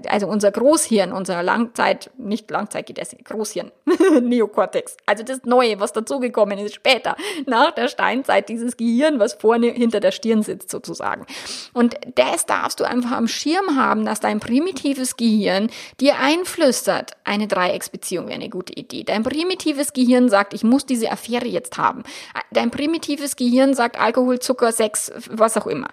also 0.06 0.26
unser 0.26 0.52
Großhirn, 0.52 1.12
unser 1.12 1.42
Langzeit, 1.42 2.10
nicht 2.18 2.50
Langzeitgedächtnis, 2.50 3.24
Großhirn, 3.24 3.72
Neokortex. 4.22 4.98
Also 5.06 5.24
das 5.24 5.44
Neue, 5.44 5.80
was 5.80 5.92
dazugekommen 5.92 6.58
ist 6.58 6.74
später, 6.74 7.16
nach 7.46 7.70
der 7.72 7.88
Steinzeit, 7.88 8.50
dieses 8.50 8.76
Gehirn, 8.76 9.18
was 9.18 9.34
vorne 9.34 9.68
hinter 9.68 9.98
der 10.00 10.12
Stirn 10.12 10.42
sitzt 10.42 10.70
sozusagen. 10.70 11.24
Und 11.72 11.96
das 12.16 12.44
darfst 12.44 12.80
du 12.80 12.84
einfach 12.84 13.12
am 13.12 13.26
Schirm 13.26 13.76
haben, 13.76 14.04
dass 14.04 14.20
dein 14.20 14.40
primitives 14.40 15.16
Gehirn 15.16 15.70
dir 16.00 16.18
einflüstert, 16.18 17.12
eine 17.24 17.48
Dreiecksbeziehung 17.48 18.26
wäre 18.26 18.34
eine 18.34 18.50
gute 18.50 18.74
Idee. 18.74 19.04
Dein 19.04 19.22
primitives 19.22 19.94
Gehirn 19.94 20.28
sagt, 20.28 20.52
ich 20.52 20.64
muss 20.64 20.84
diese 20.84 21.10
Affäre 21.10 21.46
jetzt 21.46 21.78
haben. 21.78 22.02
Dein 22.52 22.70
primitives 22.70 23.36
Gehirn 23.36 23.72
sagt 23.72 23.98
Alkohol, 23.98 24.38
Zucker, 24.38 24.70
Sex, 24.70 25.13
was 25.30 25.56
auch 25.56 25.66
immer. 25.66 25.88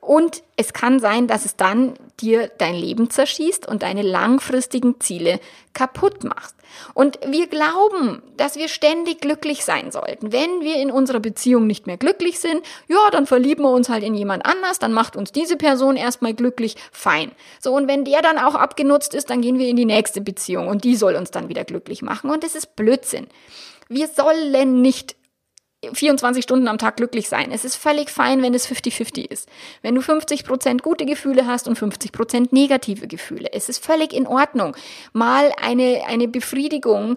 Und 0.00 0.42
es 0.56 0.74
kann 0.74 1.00
sein, 1.00 1.26
dass 1.26 1.46
es 1.46 1.56
dann 1.56 1.94
dir 2.20 2.50
dein 2.58 2.74
Leben 2.74 3.08
zerschießt 3.08 3.66
und 3.66 3.82
deine 3.82 4.02
langfristigen 4.02 5.00
Ziele 5.00 5.40
kaputt 5.72 6.24
macht. 6.24 6.54
Und 6.92 7.18
wir 7.26 7.46
glauben, 7.46 8.22
dass 8.36 8.56
wir 8.56 8.68
ständig 8.68 9.22
glücklich 9.22 9.64
sein 9.64 9.90
sollten. 9.90 10.30
Wenn 10.30 10.60
wir 10.60 10.76
in 10.76 10.90
unserer 10.90 11.20
Beziehung 11.20 11.66
nicht 11.66 11.86
mehr 11.86 11.96
glücklich 11.96 12.38
sind, 12.38 12.60
ja, 12.86 12.98
dann 13.12 13.26
verlieben 13.26 13.64
wir 13.64 13.70
uns 13.70 13.88
halt 13.88 14.04
in 14.04 14.14
jemand 14.14 14.44
anders, 14.44 14.78
dann 14.78 14.92
macht 14.92 15.16
uns 15.16 15.32
diese 15.32 15.56
Person 15.56 15.96
erstmal 15.96 16.34
glücklich, 16.34 16.76
fein. 16.92 17.32
So, 17.58 17.74
und 17.74 17.88
wenn 17.88 18.04
der 18.04 18.20
dann 18.20 18.38
auch 18.38 18.56
abgenutzt 18.56 19.14
ist, 19.14 19.30
dann 19.30 19.40
gehen 19.40 19.58
wir 19.58 19.68
in 19.68 19.76
die 19.76 19.86
nächste 19.86 20.20
Beziehung 20.20 20.68
und 20.68 20.84
die 20.84 20.96
soll 20.96 21.14
uns 21.14 21.30
dann 21.30 21.48
wieder 21.48 21.64
glücklich 21.64 22.02
machen. 22.02 22.28
Und 22.28 22.44
das 22.44 22.54
ist 22.54 22.76
Blödsinn. 22.76 23.26
Wir 23.88 24.08
sollen 24.08 24.82
nicht 24.82 25.16
24 25.92 26.42
Stunden 26.42 26.68
am 26.68 26.78
Tag 26.78 26.96
glücklich 26.96 27.28
sein. 27.28 27.50
Es 27.52 27.64
ist 27.64 27.76
völlig 27.76 28.10
fein, 28.10 28.42
wenn 28.42 28.54
es 28.54 28.68
50-50 28.68 29.30
ist. 29.30 29.48
Wenn 29.82 29.94
du 29.94 30.00
50 30.00 30.44
Prozent 30.44 30.82
gute 30.82 31.06
Gefühle 31.06 31.46
hast 31.46 31.68
und 31.68 31.76
50 31.76 32.12
Prozent 32.12 32.52
negative 32.52 33.06
Gefühle. 33.06 33.52
Es 33.52 33.68
ist 33.68 33.84
völlig 33.84 34.12
in 34.12 34.26
Ordnung, 34.26 34.76
mal 35.12 35.52
eine, 35.60 36.04
eine 36.06 36.28
Befriedigung 36.28 37.16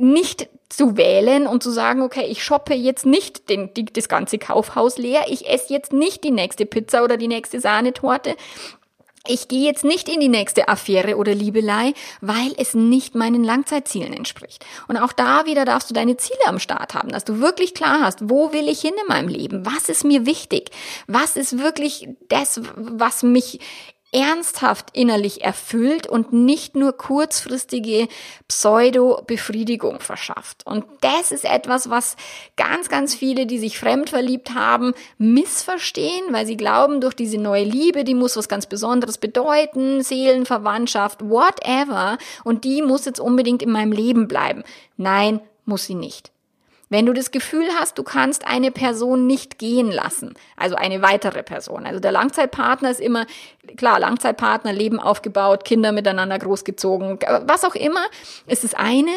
nicht 0.00 0.48
zu 0.68 0.96
wählen 0.96 1.46
und 1.46 1.62
zu 1.62 1.70
sagen, 1.70 2.02
okay, 2.02 2.24
ich 2.28 2.42
shoppe 2.42 2.74
jetzt 2.74 3.04
nicht 3.04 3.50
den, 3.50 3.74
die, 3.74 3.84
das 3.84 4.08
ganze 4.08 4.38
Kaufhaus 4.38 4.96
leer, 4.96 5.24
ich 5.28 5.48
esse 5.48 5.72
jetzt 5.72 5.92
nicht 5.92 6.24
die 6.24 6.30
nächste 6.30 6.64
Pizza 6.64 7.04
oder 7.04 7.18
die 7.18 7.28
nächste 7.28 7.60
Sahnetorte, 7.60 8.36
ich 9.26 9.46
gehe 9.46 9.64
jetzt 9.64 9.84
nicht 9.84 10.08
in 10.08 10.18
die 10.18 10.28
nächste 10.28 10.68
Affäre 10.68 11.16
oder 11.16 11.34
Liebelei, 11.34 11.94
weil 12.20 12.52
es 12.56 12.74
nicht 12.74 13.14
meinen 13.14 13.44
Langzeitzielen 13.44 14.12
entspricht. 14.12 14.64
Und 14.88 14.96
auch 14.96 15.12
da 15.12 15.46
wieder 15.46 15.64
darfst 15.64 15.90
du 15.90 15.94
deine 15.94 16.16
Ziele 16.16 16.46
am 16.46 16.58
Start 16.58 16.94
haben, 16.94 17.10
dass 17.10 17.24
du 17.24 17.38
wirklich 17.38 17.74
klar 17.74 18.00
hast, 18.00 18.28
wo 18.28 18.52
will 18.52 18.68
ich 18.68 18.80
hin 18.80 18.94
in 19.00 19.08
meinem 19.08 19.28
Leben? 19.28 19.64
Was 19.64 19.88
ist 19.88 20.04
mir 20.04 20.26
wichtig? 20.26 20.70
Was 21.06 21.36
ist 21.36 21.58
wirklich 21.58 22.08
das, 22.28 22.60
was 22.74 23.22
mich 23.22 23.60
ernsthaft 24.12 24.90
innerlich 24.92 25.42
erfüllt 25.42 26.06
und 26.06 26.32
nicht 26.32 26.76
nur 26.76 26.92
kurzfristige 26.92 28.08
Pseudo-Befriedigung 28.46 30.00
verschafft. 30.00 30.66
Und 30.66 30.84
das 31.00 31.32
ist 31.32 31.44
etwas, 31.44 31.88
was 31.88 32.16
ganz, 32.56 32.88
ganz 32.88 33.14
viele, 33.14 33.46
die 33.46 33.58
sich 33.58 33.78
fremd 33.78 34.10
verliebt 34.10 34.54
haben, 34.54 34.92
missverstehen, 35.16 36.32
weil 36.32 36.46
sie 36.46 36.58
glauben, 36.58 37.00
durch 37.00 37.14
diese 37.14 37.38
neue 37.38 37.64
Liebe, 37.64 38.04
die 38.04 38.14
muss 38.14 38.36
was 38.36 38.48
ganz 38.48 38.66
Besonderes 38.66 39.16
bedeuten, 39.16 40.02
Seelenverwandtschaft, 40.02 41.22
whatever, 41.22 42.18
und 42.44 42.64
die 42.64 42.82
muss 42.82 43.06
jetzt 43.06 43.20
unbedingt 43.20 43.62
in 43.62 43.70
meinem 43.70 43.92
Leben 43.92 44.28
bleiben. 44.28 44.62
Nein, 44.96 45.40
muss 45.64 45.84
sie 45.84 45.94
nicht. 45.94 46.31
Wenn 46.92 47.06
du 47.06 47.14
das 47.14 47.30
Gefühl 47.30 47.64
hast, 47.80 47.96
du 47.96 48.02
kannst 48.02 48.46
eine 48.46 48.70
Person 48.70 49.26
nicht 49.26 49.58
gehen 49.58 49.90
lassen, 49.90 50.34
also 50.58 50.76
eine 50.76 51.00
weitere 51.00 51.42
Person. 51.42 51.86
Also 51.86 52.00
der 52.00 52.12
Langzeitpartner 52.12 52.90
ist 52.90 53.00
immer, 53.00 53.24
klar, 53.78 53.98
Langzeitpartner, 53.98 54.74
Leben 54.74 55.00
aufgebaut, 55.00 55.64
Kinder 55.64 55.90
miteinander 55.92 56.38
großgezogen, 56.38 57.18
was 57.46 57.64
auch 57.64 57.76
immer, 57.76 58.04
ist 58.46 58.62
das 58.62 58.74
eine. 58.74 59.10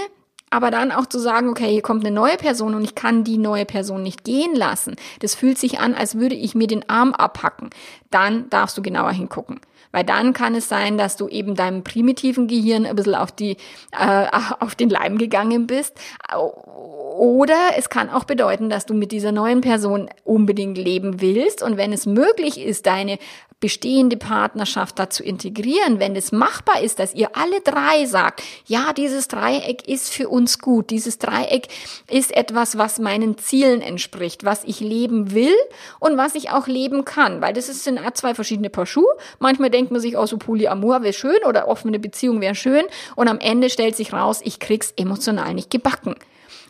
Aber 0.51 0.71
dann 0.71 0.93
auch 0.93 1.07
zu 1.07 1.19
sagen, 1.19 1.49
okay, 1.49 1.69
hier 1.69 1.81
kommt 1.81 2.05
eine 2.05 2.15
neue 2.15 2.38
Person 2.38 2.75
und 2.75 2.83
ich 2.85 2.95
kann 2.95 3.25
die 3.25 3.38
neue 3.38 3.65
Person 3.65 4.03
nicht 4.03 4.23
gehen 4.23 4.55
lassen. 4.55 4.95
Das 5.19 5.35
fühlt 5.35 5.57
sich 5.57 5.79
an, 5.79 5.95
als 5.95 6.17
würde 6.17 6.35
ich 6.35 6.55
mir 6.55 6.67
den 6.67 6.88
Arm 6.89 7.11
abhacken. 7.11 7.71
Dann 8.09 8.49
darfst 8.51 8.77
du 8.77 8.81
genauer 8.83 9.11
hingucken. 9.11 9.59
Weil 9.95 10.03
dann 10.03 10.34
kann 10.34 10.55
es 10.55 10.67
sein, 10.67 10.97
dass 10.97 11.15
du 11.15 11.29
eben 11.29 11.55
deinem 11.55 11.86
primitiven 11.86 12.47
Gehirn 12.47 12.86
ein 12.86 12.97
bisschen 12.97 13.15
auf 13.15 13.31
die, 13.31 13.55
äh, 13.97 14.27
auf 14.60 14.75
den 14.75 14.89
Leim 14.89 15.17
gegangen 15.17 15.67
bist. 15.67 15.93
Oder 16.36 17.55
es 17.77 17.88
kann 17.88 18.10
auch 18.10 18.25
bedeuten, 18.25 18.69
dass 18.69 18.86
du 18.86 18.93
mit 18.93 19.13
dieser 19.13 19.31
neuen 19.31 19.62
Person 19.62 20.10
unbedingt 20.25 20.77
leben 20.77 21.21
willst. 21.21 21.63
Und 21.63 21.77
wenn 21.77 21.93
es 21.93 22.05
möglich 22.05 22.60
ist, 22.60 22.86
deine 22.88 23.19
bestehende 23.60 24.18
Partnerschaft 24.18 25.00
dazu 25.00 25.24
integrieren, 25.24 26.00
wenn 26.00 26.15
es 26.15 26.32
machbar 26.32 26.82
ist, 26.82 27.00
dass 27.00 27.13
ihr 27.15 27.36
alle 27.36 27.62
drei 27.62 28.06
sagt, 28.06 28.44
ja, 28.65 28.94
dieses 28.94 29.28
Dreieck 29.28 29.88
ist 29.88 30.13
für 30.13 30.30
uns 30.30 30.60
gut, 30.60 30.89
dieses 30.89 31.18
Dreieck 31.18 31.70
ist 32.10 32.36
etwas, 32.36 32.78
was 32.78 33.00
meinen 33.00 33.38
Zielen 33.38 33.82
entspricht, 33.82 34.44
was 34.44 34.63
ich 34.65 34.82
leben 34.82 35.32
will 35.34 35.56
und 36.00 36.18
was 36.18 36.36
ich 36.36 36.52
auch 36.52 36.68
leben 36.68 37.06
kann, 37.06 37.41
weil 37.41 37.54
das 37.54 37.68
sind 37.68 38.00
zwei 38.15 38.36
verschiedene 38.36 38.70
Paar 38.70 38.86
Schuhe. 38.86 39.08
Manchmal 39.39 39.70
denkt 39.70 39.91
man 39.91 40.02
sich, 40.02 40.18
oh, 40.18 40.26
so 40.26 40.38
Polyamor 40.38 41.02
wäre 41.02 41.13
schön 41.13 41.44
oder 41.48 41.68
offene 41.68 41.98
Beziehung 41.98 42.41
wäre 42.41 42.56
schön 42.56 42.84
und 43.15 43.28
am 43.28 43.39
Ende 43.39 43.70
stellt 43.70 43.96
sich 43.96 44.13
raus, 44.13 44.41
ich 44.44 44.60
krieg's 44.60 44.94
emotional 44.98 45.54
nicht 45.54 45.72
gebacken. 45.72 46.15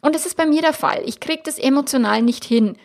Und 0.01 0.13
das 0.13 0.27
ist 0.27 0.37
bei 0.37 0.45
mir 0.45 0.61
der 0.61 0.73
Fall. 0.73 1.01
Ich 1.05 1.19
krieg 1.19 1.43
das 1.45 1.57
emotional 1.57 2.21
nicht 2.21 2.45
hin. 2.45 2.77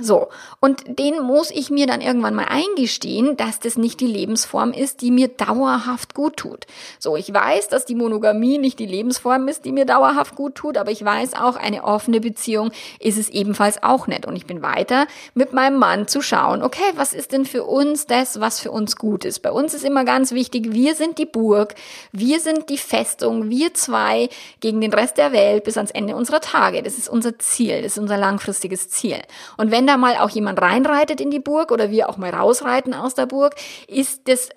So, 0.00 0.26
und 0.58 0.98
den 0.98 1.22
muss 1.22 1.52
ich 1.52 1.70
mir 1.70 1.86
dann 1.86 2.00
irgendwann 2.00 2.34
mal 2.34 2.48
eingestehen, 2.48 3.36
dass 3.36 3.60
das 3.60 3.78
nicht 3.78 4.00
die 4.00 4.08
Lebensform 4.08 4.72
ist, 4.72 5.02
die 5.02 5.12
mir 5.12 5.28
dauerhaft 5.28 6.14
gut 6.14 6.36
tut. 6.36 6.66
So, 6.98 7.16
ich 7.16 7.32
weiß, 7.32 7.68
dass 7.68 7.84
die 7.84 7.94
Monogamie 7.94 8.58
nicht 8.58 8.80
die 8.80 8.86
Lebensform 8.86 9.46
ist, 9.46 9.64
die 9.64 9.70
mir 9.70 9.84
dauerhaft 9.84 10.34
gut 10.34 10.56
tut, 10.56 10.78
aber 10.78 10.90
ich 10.90 11.04
weiß 11.04 11.34
auch, 11.34 11.54
eine 11.54 11.84
offene 11.84 12.20
Beziehung 12.20 12.72
ist 12.98 13.18
es 13.18 13.28
ebenfalls 13.28 13.84
auch 13.84 14.08
nicht. 14.08 14.26
Und 14.26 14.34
ich 14.34 14.46
bin 14.46 14.62
weiter 14.62 15.06
mit 15.34 15.52
meinem 15.52 15.78
Mann 15.78 16.08
zu 16.08 16.22
schauen, 16.22 16.64
okay, 16.64 16.90
was 16.96 17.12
ist 17.12 17.30
denn 17.30 17.44
für 17.44 17.62
uns 17.62 18.06
das, 18.06 18.40
was 18.40 18.58
für 18.58 18.72
uns 18.72 18.96
gut 18.96 19.24
ist? 19.24 19.42
Bei 19.42 19.52
uns 19.52 19.74
ist 19.74 19.84
immer 19.84 20.04
ganz 20.04 20.32
wichtig, 20.32 20.72
wir 20.72 20.96
sind 20.96 21.18
die 21.18 21.26
Burg, 21.26 21.76
wir 22.10 22.40
sind 22.40 22.68
die 22.68 22.78
Festung, 22.78 23.48
wir 23.48 23.74
zwei 23.74 24.28
gegen 24.58 24.80
den 24.80 24.92
Rest 24.92 25.18
der 25.18 25.30
Welt 25.30 25.62
bis 25.62 25.76
ans 25.76 25.92
Ende 25.92 26.16
unserer 26.16 26.40
Tage. 26.40 26.82
Das 26.82 26.98
ist 26.98 27.08
unser 27.08 27.38
Ziel, 27.38 27.82
das 27.82 27.92
ist 27.92 27.98
unser 27.98 28.16
langfristiges 28.16 28.88
Ziel. 28.88 29.22
Und 29.56 29.70
wenn 29.70 29.83
wenn 29.84 29.88
da 29.88 29.96
mal 29.98 30.16
auch 30.16 30.30
jemand 30.30 30.62
reinreitet 30.62 31.20
in 31.20 31.30
die 31.30 31.40
Burg 31.40 31.70
oder 31.70 31.90
wir 31.90 32.08
auch 32.08 32.16
mal 32.16 32.30
rausreiten 32.30 32.94
aus 32.94 33.14
der 33.14 33.26
Burg, 33.26 33.54
ist 33.86 34.28
das, 34.28 34.48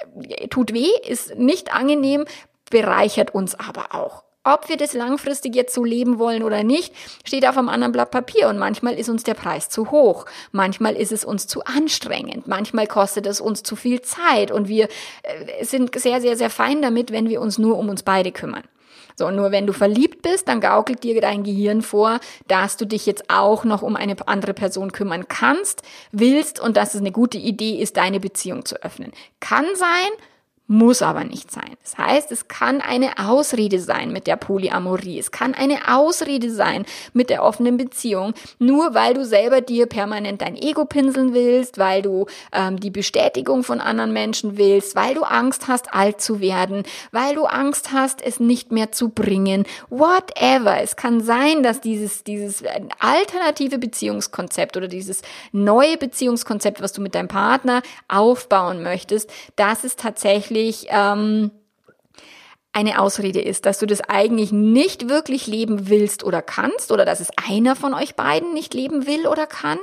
tut 0.50 0.74
weh, 0.74 0.88
ist 1.06 1.36
nicht 1.36 1.74
angenehm, 1.74 2.24
bereichert 2.72 3.36
uns 3.36 3.54
aber 3.54 3.94
auch. 3.94 4.24
Ob 4.46 4.70
wir 4.70 4.78
das 4.78 4.94
langfristig 4.94 5.54
jetzt 5.54 5.74
so 5.74 5.84
leben 5.84 6.18
wollen 6.18 6.44
oder 6.44 6.64
nicht, 6.64 6.94
steht 7.26 7.46
auf 7.46 7.58
einem 7.58 7.68
anderen 7.68 7.92
Blatt 7.92 8.12
Papier. 8.12 8.48
Und 8.48 8.58
manchmal 8.58 8.94
ist 8.94 9.10
uns 9.10 9.24
der 9.24 9.34
Preis 9.34 9.68
zu 9.68 9.92
hoch. 9.92 10.26
Manchmal 10.54 10.96
ist 10.96 11.12
es 11.12 11.26
uns 11.26 11.46
zu 11.48 11.66
anstrengend. 11.66 12.48
Manchmal 12.48 12.88
kostet 12.88 13.28
es 13.28 13.42
uns 13.42 13.64
zu 13.64 13.76
viel 13.76 14.02
Zeit. 14.02 14.50
Und 14.50 14.70
wir 14.70 14.88
äh, 15.24 15.66
sind 15.66 16.00
sehr, 16.00 16.22
sehr, 16.22 16.38
sehr 16.38 16.50
fein 16.50 16.82
damit, 16.82 17.12
wenn 17.12 17.28
wir 17.28 17.42
uns 17.42 17.58
nur 17.58 17.78
um 17.78 17.90
uns 17.90 18.04
beide 18.04 18.32
kümmern. 18.32 18.64
So, 19.16 19.32
nur 19.32 19.52
wenn 19.52 19.66
du 19.66 19.74
verliebt 19.74 20.22
bist, 20.22 20.48
dann 20.48 20.62
gaukelt 20.62 21.04
dir 21.04 21.20
dein 21.22 21.44
Gehirn 21.44 21.82
vor, 21.82 22.20
dass 22.48 22.78
du 22.78 22.86
dich 22.86 23.06
jetzt 23.06 23.30
auch 23.30 23.64
noch 23.64 23.82
um 23.82 23.96
eine 23.96 24.16
andere 24.28 24.54
Person 24.54 24.92
kümmern 24.92 25.28
kannst, 25.28 25.82
willst 26.12 26.60
und 26.60 26.78
dass 26.78 26.94
es 26.94 27.02
eine 27.02 27.12
gute 27.12 27.38
Idee 27.38 27.80
ist, 27.80 27.98
deine 27.98 28.20
Beziehung 28.20 28.66
zu 28.66 28.82
öffnen. 28.84 29.12
Kann 29.40 29.66
sein, 29.76 30.10
muss 30.68 31.02
aber 31.02 31.24
nicht 31.24 31.50
sein. 31.50 31.72
Das 31.82 31.98
heißt, 31.98 32.32
es 32.32 32.50
kann 32.50 32.82
eine 32.82 33.18
Ausrede 33.18 33.80
sein 33.80 34.12
mit 34.12 34.28
der 34.28 34.36
Polyamorie. 34.36 35.18
Es 35.18 35.32
kann 35.32 35.54
eine 35.54 35.88
Ausrede 35.88 36.52
sein 36.52 36.86
mit 37.14 37.30
der 37.30 37.44
offenen 37.44 37.78
Beziehung, 37.78 38.34
nur 38.60 38.94
weil 38.94 39.14
du 39.14 39.24
selber 39.24 39.62
dir 39.62 39.86
permanent 39.86 40.42
dein 40.42 40.58
Ego 40.58 40.84
pinseln 40.84 41.34
willst, 41.34 41.78
weil 41.78 42.02
du 42.02 42.26
ähm, 42.52 42.80
die 42.80 42.90
Bestätigung 42.90 43.64
von 43.64 43.80
anderen 43.80 44.12
Menschen 44.12 44.58
willst, 44.58 44.96
weil 44.96 45.16
du 45.16 45.24
Angst 45.24 45.70
hast, 45.70 45.94
alt 45.94 46.20
zu 46.20 46.42
werden, 46.42 46.84
weil 47.12 47.36
du 47.36 47.46
Angst 47.46 47.94
hast, 47.94 48.22
es 48.22 48.42
nicht 48.42 48.72
mehr 48.72 48.92
zu 48.92 49.10
bringen. 49.10 49.64
Whatever. 49.90 50.82
Es 50.82 50.98
kann 50.98 51.22
sein, 51.22 51.64
dass 51.64 51.80
dieses, 51.80 52.26
dieses 52.26 52.64
alternative 53.00 53.78
Beziehungskonzept 53.78 54.76
oder 54.76 54.90
dieses 54.90 55.22
neue 55.54 55.98
Beziehungskonzept, 55.98 56.82
was 56.82 56.92
du 56.92 57.02
mit 57.02 57.16
deinem 57.16 57.30
Partner 57.30 57.82
aufbauen 58.10 58.84
möchtest, 58.84 59.32
dass 59.56 59.86
es 59.86 59.96
tatsächlich 59.96 60.57
wirklich 60.58 60.88
ähm, 60.90 61.52
eine 62.74 63.00
Ausrede 63.00 63.42
ist, 63.42 63.66
dass 63.66 63.80
du 63.80 63.86
das 63.86 64.02
eigentlich 64.02 64.52
nicht 64.52 65.10
wirklich 65.10 65.48
leben 65.48 65.90
willst 65.90 66.24
oder 66.24 66.42
kannst 66.42 66.92
oder 66.92 67.06
dass 67.06 67.20
es 67.20 67.30
einer 67.48 67.76
von 67.76 67.94
euch 67.94 68.16
beiden 68.16 68.54
nicht 68.54 68.74
leben 68.74 69.08
will 69.08 69.28
oder 69.28 69.48
kann. 69.48 69.80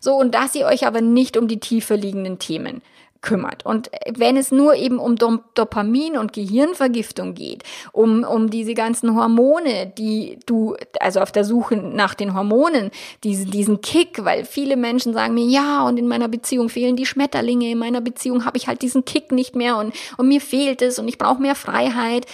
So, 0.00 0.14
und 0.14 0.34
dass 0.34 0.54
ihr 0.54 0.66
euch 0.66 0.86
aber 0.86 1.00
nicht 1.00 1.36
um 1.36 1.48
die 1.48 1.60
tiefer 1.60 1.96
liegenden 1.96 2.38
Themen 2.38 2.82
kümmert. 3.24 3.64
Und 3.64 3.90
wenn 4.16 4.36
es 4.36 4.52
nur 4.52 4.74
eben 4.74 4.98
um 4.98 5.16
Dopamin 5.16 6.16
und 6.18 6.34
Gehirnvergiftung 6.34 7.34
geht, 7.34 7.64
um, 7.92 8.22
um 8.22 8.50
diese 8.50 8.74
ganzen 8.74 9.16
Hormone, 9.16 9.92
die 9.98 10.38
du, 10.46 10.76
also 11.00 11.20
auf 11.20 11.32
der 11.32 11.44
Suche 11.44 11.76
nach 11.76 12.14
den 12.14 12.34
Hormonen, 12.34 12.90
diesen, 13.24 13.50
diesen 13.50 13.80
Kick, 13.80 14.24
weil 14.24 14.44
viele 14.44 14.76
Menschen 14.76 15.14
sagen 15.14 15.34
mir, 15.34 15.46
ja, 15.46 15.86
und 15.86 15.96
in 15.96 16.06
meiner 16.06 16.28
Beziehung 16.28 16.68
fehlen 16.68 16.96
die 16.96 17.06
Schmetterlinge, 17.06 17.70
in 17.70 17.78
meiner 17.78 18.02
Beziehung 18.02 18.44
habe 18.44 18.58
ich 18.58 18.68
halt 18.68 18.82
diesen 18.82 19.06
Kick 19.06 19.32
nicht 19.32 19.56
mehr 19.56 19.78
und, 19.78 19.94
und 20.18 20.28
mir 20.28 20.42
fehlt 20.42 20.82
es 20.82 20.98
und 20.98 21.08
ich 21.08 21.18
brauche 21.18 21.40
mehr 21.40 21.54
Freiheit. 21.54 22.26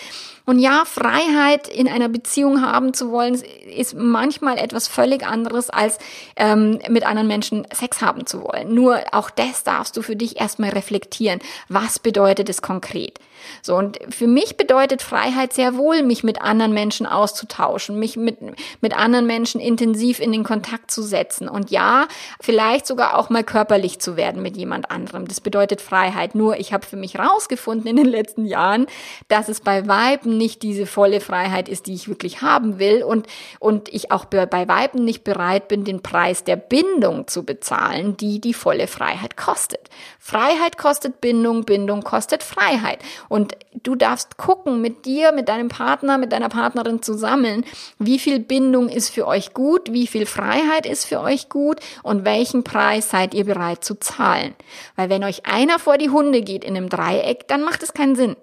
Und 0.51 0.59
ja, 0.59 0.85
Freiheit 0.85 1.69
in 1.69 1.87
einer 1.87 2.09
Beziehung 2.09 2.61
haben 2.61 2.93
zu 2.93 3.13
wollen, 3.13 3.41
ist 3.73 3.95
manchmal 3.95 4.59
etwas 4.59 4.89
völlig 4.89 5.25
anderes, 5.25 5.71
als 5.71 5.99
ähm, 6.35 6.81
mit 6.89 7.07
anderen 7.07 7.29
Menschen 7.29 7.69
Sex 7.73 8.03
haben 8.03 8.27
zu 8.27 8.43
wollen. 8.43 8.75
Nur 8.75 8.99
auch 9.13 9.31
das 9.31 9.63
darfst 9.63 9.97
du 9.97 10.03
für 10.03 10.17
dich 10.17 10.41
erstmal 10.41 10.71
reflektieren. 10.71 11.39
Was 11.69 12.01
bedeutet 12.01 12.49
es 12.49 12.63
konkret? 12.63 13.21
So, 13.63 13.77
und 13.77 13.99
für 14.09 14.27
mich 14.27 14.57
bedeutet 14.57 15.03
Freiheit 15.03 15.53
sehr 15.53 15.77
wohl, 15.77 16.03
mich 16.03 16.25
mit 16.25 16.41
anderen 16.43 16.73
Menschen 16.73 17.07
auszutauschen, 17.07 17.99
mich 17.99 18.17
mit, 18.17 18.39
mit 18.81 18.97
anderen 18.97 19.27
Menschen 19.27 19.61
intensiv 19.61 20.21
in 20.21 20.33
den 20.33 20.45
Kontakt 20.45 20.91
zu 20.91 21.03
setzen 21.03 21.49
und 21.49 21.71
ja, 21.71 22.07
vielleicht 22.41 22.87
sogar 22.87 23.17
auch 23.17 23.31
mal 23.31 23.45
körperlich 23.45 23.99
zu 24.01 24.17
werden 24.17 24.43
mit 24.43 24.57
jemand 24.57 24.91
anderem. 24.91 25.27
Das 25.27 25.41
bedeutet 25.41 25.81
Freiheit. 25.81 26.35
Nur 26.35 26.59
ich 26.59 26.73
habe 26.73 26.87
für 26.87 26.97
mich 26.97 27.19
rausgefunden 27.19 27.87
in 27.87 27.97
den 27.97 28.07
letzten 28.07 28.45
Jahren, 28.45 28.87
dass 29.29 29.49
es 29.49 29.61
bei 29.61 29.87
Weiben 29.89 30.37
nicht 30.37 30.63
diese 30.63 30.87
volle 30.87 31.21
Freiheit 31.21 31.69
ist, 31.69 31.87
die 31.87 31.95
ich 31.95 32.09
wirklich 32.09 32.43
haben 32.43 32.79
will 32.79 33.03
und, 33.03 33.27
und 33.59 33.89
ich 33.93 34.11
auch 34.11 34.25
bei 34.25 34.69
Weiben 34.69 35.05
nicht 35.05 35.25
bereit 35.25 35.69
bin, 35.69 35.85
den 35.85 36.03
Preis 36.03 36.45
der 36.45 36.57
Bindung 36.57 37.27
zu 37.27 37.45
bezahlen, 37.45 38.17
die 38.17 38.41
die 38.41 38.55
volle 38.55 38.87
Freiheit 38.87 39.37
kostet. 39.37 39.89
Freiheit 40.19 40.79
kostet 40.79 41.21
Bindung, 41.21 41.65
Bindung 41.65 42.03
kostet 42.03 42.43
Freiheit. 42.43 43.01
Und 43.31 43.57
du 43.85 43.95
darfst 43.95 44.39
gucken 44.39 44.81
mit 44.81 45.07
dir, 45.07 45.31
mit 45.31 45.49
deinem 45.49 45.69
Partner, 45.69 46.19
mit 46.19 46.33
deiner 46.33 46.49
Partnerin 46.49 47.01
zusammen, 47.01 47.65
wie 48.01 48.19
viel 48.19 48.41
Bindung 48.41 48.89
ist 48.89 49.11
für 49.11 49.25
euch 49.25 49.55
gut, 49.55 49.93
wie 49.93 50.09
viel 50.09 50.27
Freiheit 50.27 50.85
ist 50.85 51.07
für 51.07 51.21
euch 51.21 51.49
gut 51.49 51.79
und 52.03 52.25
welchen 52.25 52.65
Preis 52.65 53.09
seid 53.09 53.33
ihr 53.33 53.45
bereit 53.45 53.85
zu 53.85 53.95
zahlen. 53.95 54.57
Weil 54.97 55.11
wenn 55.11 55.23
euch 55.23 55.47
einer 55.47 55.79
vor 55.79 55.97
die 55.97 56.11
Hunde 56.11 56.43
geht 56.43 56.65
in 56.65 56.77
einem 56.77 56.89
Dreieck, 56.89 57.47
dann 57.47 57.63
macht 57.63 57.85
es 57.85 57.95
keinen 57.95 58.17
Sinn. 58.17 58.35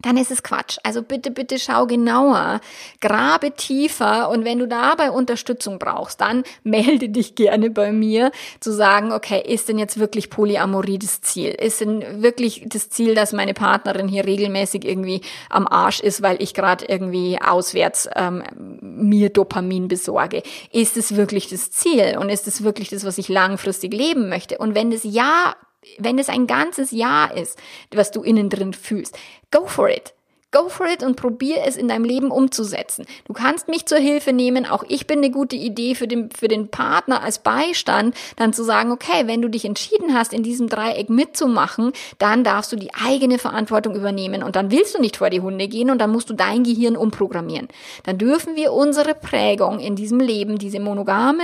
Dann 0.00 0.16
ist 0.16 0.30
es 0.30 0.42
Quatsch. 0.42 0.78
Also 0.82 1.02
bitte, 1.02 1.30
bitte 1.30 1.58
schau 1.58 1.86
genauer, 1.86 2.60
grabe 3.00 3.52
tiefer 3.52 4.28
und 4.30 4.44
wenn 4.44 4.58
du 4.58 4.66
dabei 4.66 5.10
Unterstützung 5.10 5.78
brauchst, 5.78 6.20
dann 6.20 6.44
melde 6.64 7.08
dich 7.08 7.34
gerne 7.34 7.70
bei 7.70 7.92
mir, 7.92 8.30
zu 8.60 8.72
sagen, 8.72 9.12
okay, 9.12 9.42
ist 9.46 9.68
denn 9.68 9.78
jetzt 9.78 9.98
wirklich 9.98 10.30
Polyamorie 10.30 10.98
das 10.98 11.20
Ziel? 11.20 11.50
Ist 11.50 11.80
denn 11.80 12.22
wirklich 12.22 12.64
das 12.66 12.90
Ziel, 12.90 13.14
dass 13.14 13.32
meine 13.32 13.54
Partnerin 13.54 14.08
hier 14.08 14.24
regelmäßig 14.24 14.84
irgendwie 14.84 15.20
am 15.50 15.66
Arsch 15.66 16.00
ist, 16.00 16.22
weil 16.22 16.42
ich 16.42 16.54
gerade 16.54 16.84
irgendwie 16.86 17.38
auswärts 17.40 18.08
ähm, 18.14 18.42
mir 18.80 19.30
Dopamin 19.30 19.88
besorge? 19.88 20.42
Ist 20.72 20.96
es 20.96 21.16
wirklich 21.16 21.48
das 21.48 21.70
Ziel 21.70 22.16
und 22.18 22.28
ist 22.28 22.46
es 22.46 22.62
wirklich 22.62 22.88
das, 22.90 23.04
was 23.04 23.18
ich 23.18 23.28
langfristig 23.28 23.92
leben 23.92 24.28
möchte? 24.28 24.58
Und 24.58 24.74
wenn 24.74 24.90
das 24.90 25.04
Ja 25.04 25.54
wenn 25.98 26.18
es 26.18 26.28
ein 26.28 26.46
ganzes 26.46 26.90
Jahr 26.90 27.36
ist, 27.36 27.58
was 27.94 28.10
du 28.10 28.22
innen 28.22 28.50
drin 28.50 28.72
fühlst, 28.72 29.18
go 29.50 29.66
for 29.66 29.88
it. 29.88 30.14
Go 30.54 30.68
for 30.68 30.86
it 30.86 31.02
und 31.02 31.16
probier 31.16 31.64
es 31.66 31.76
in 31.76 31.88
deinem 31.88 32.04
Leben 32.04 32.30
umzusetzen. 32.30 33.06
Du 33.24 33.32
kannst 33.32 33.66
mich 33.66 33.86
zur 33.86 33.98
Hilfe 33.98 34.32
nehmen. 34.32 34.66
Auch 34.66 34.84
ich 34.86 35.08
bin 35.08 35.18
eine 35.18 35.32
gute 35.32 35.56
Idee 35.56 35.96
für 35.96 36.06
den, 36.06 36.30
für 36.30 36.46
den 36.46 36.68
Partner 36.68 37.24
als 37.24 37.40
Beistand, 37.40 38.14
dann 38.36 38.52
zu 38.52 38.62
sagen, 38.62 38.92
okay, 38.92 39.26
wenn 39.26 39.42
du 39.42 39.48
dich 39.48 39.64
entschieden 39.64 40.14
hast, 40.14 40.32
in 40.32 40.44
diesem 40.44 40.68
Dreieck 40.68 41.10
mitzumachen, 41.10 41.90
dann 42.18 42.44
darfst 42.44 42.70
du 42.70 42.76
die 42.76 42.94
eigene 42.94 43.38
Verantwortung 43.40 43.96
übernehmen 43.96 44.44
und 44.44 44.54
dann 44.54 44.70
willst 44.70 44.94
du 44.94 45.00
nicht 45.00 45.16
vor 45.16 45.28
die 45.28 45.40
Hunde 45.40 45.66
gehen 45.66 45.90
und 45.90 45.98
dann 45.98 46.12
musst 46.12 46.30
du 46.30 46.34
dein 46.34 46.62
Gehirn 46.62 46.96
umprogrammieren. 46.96 47.66
Dann 48.04 48.18
dürfen 48.18 48.54
wir 48.54 48.72
unsere 48.72 49.16
Prägung 49.16 49.80
in 49.80 49.96
diesem 49.96 50.20
Leben, 50.20 50.58
diese 50.58 50.78
monogame 50.78 51.42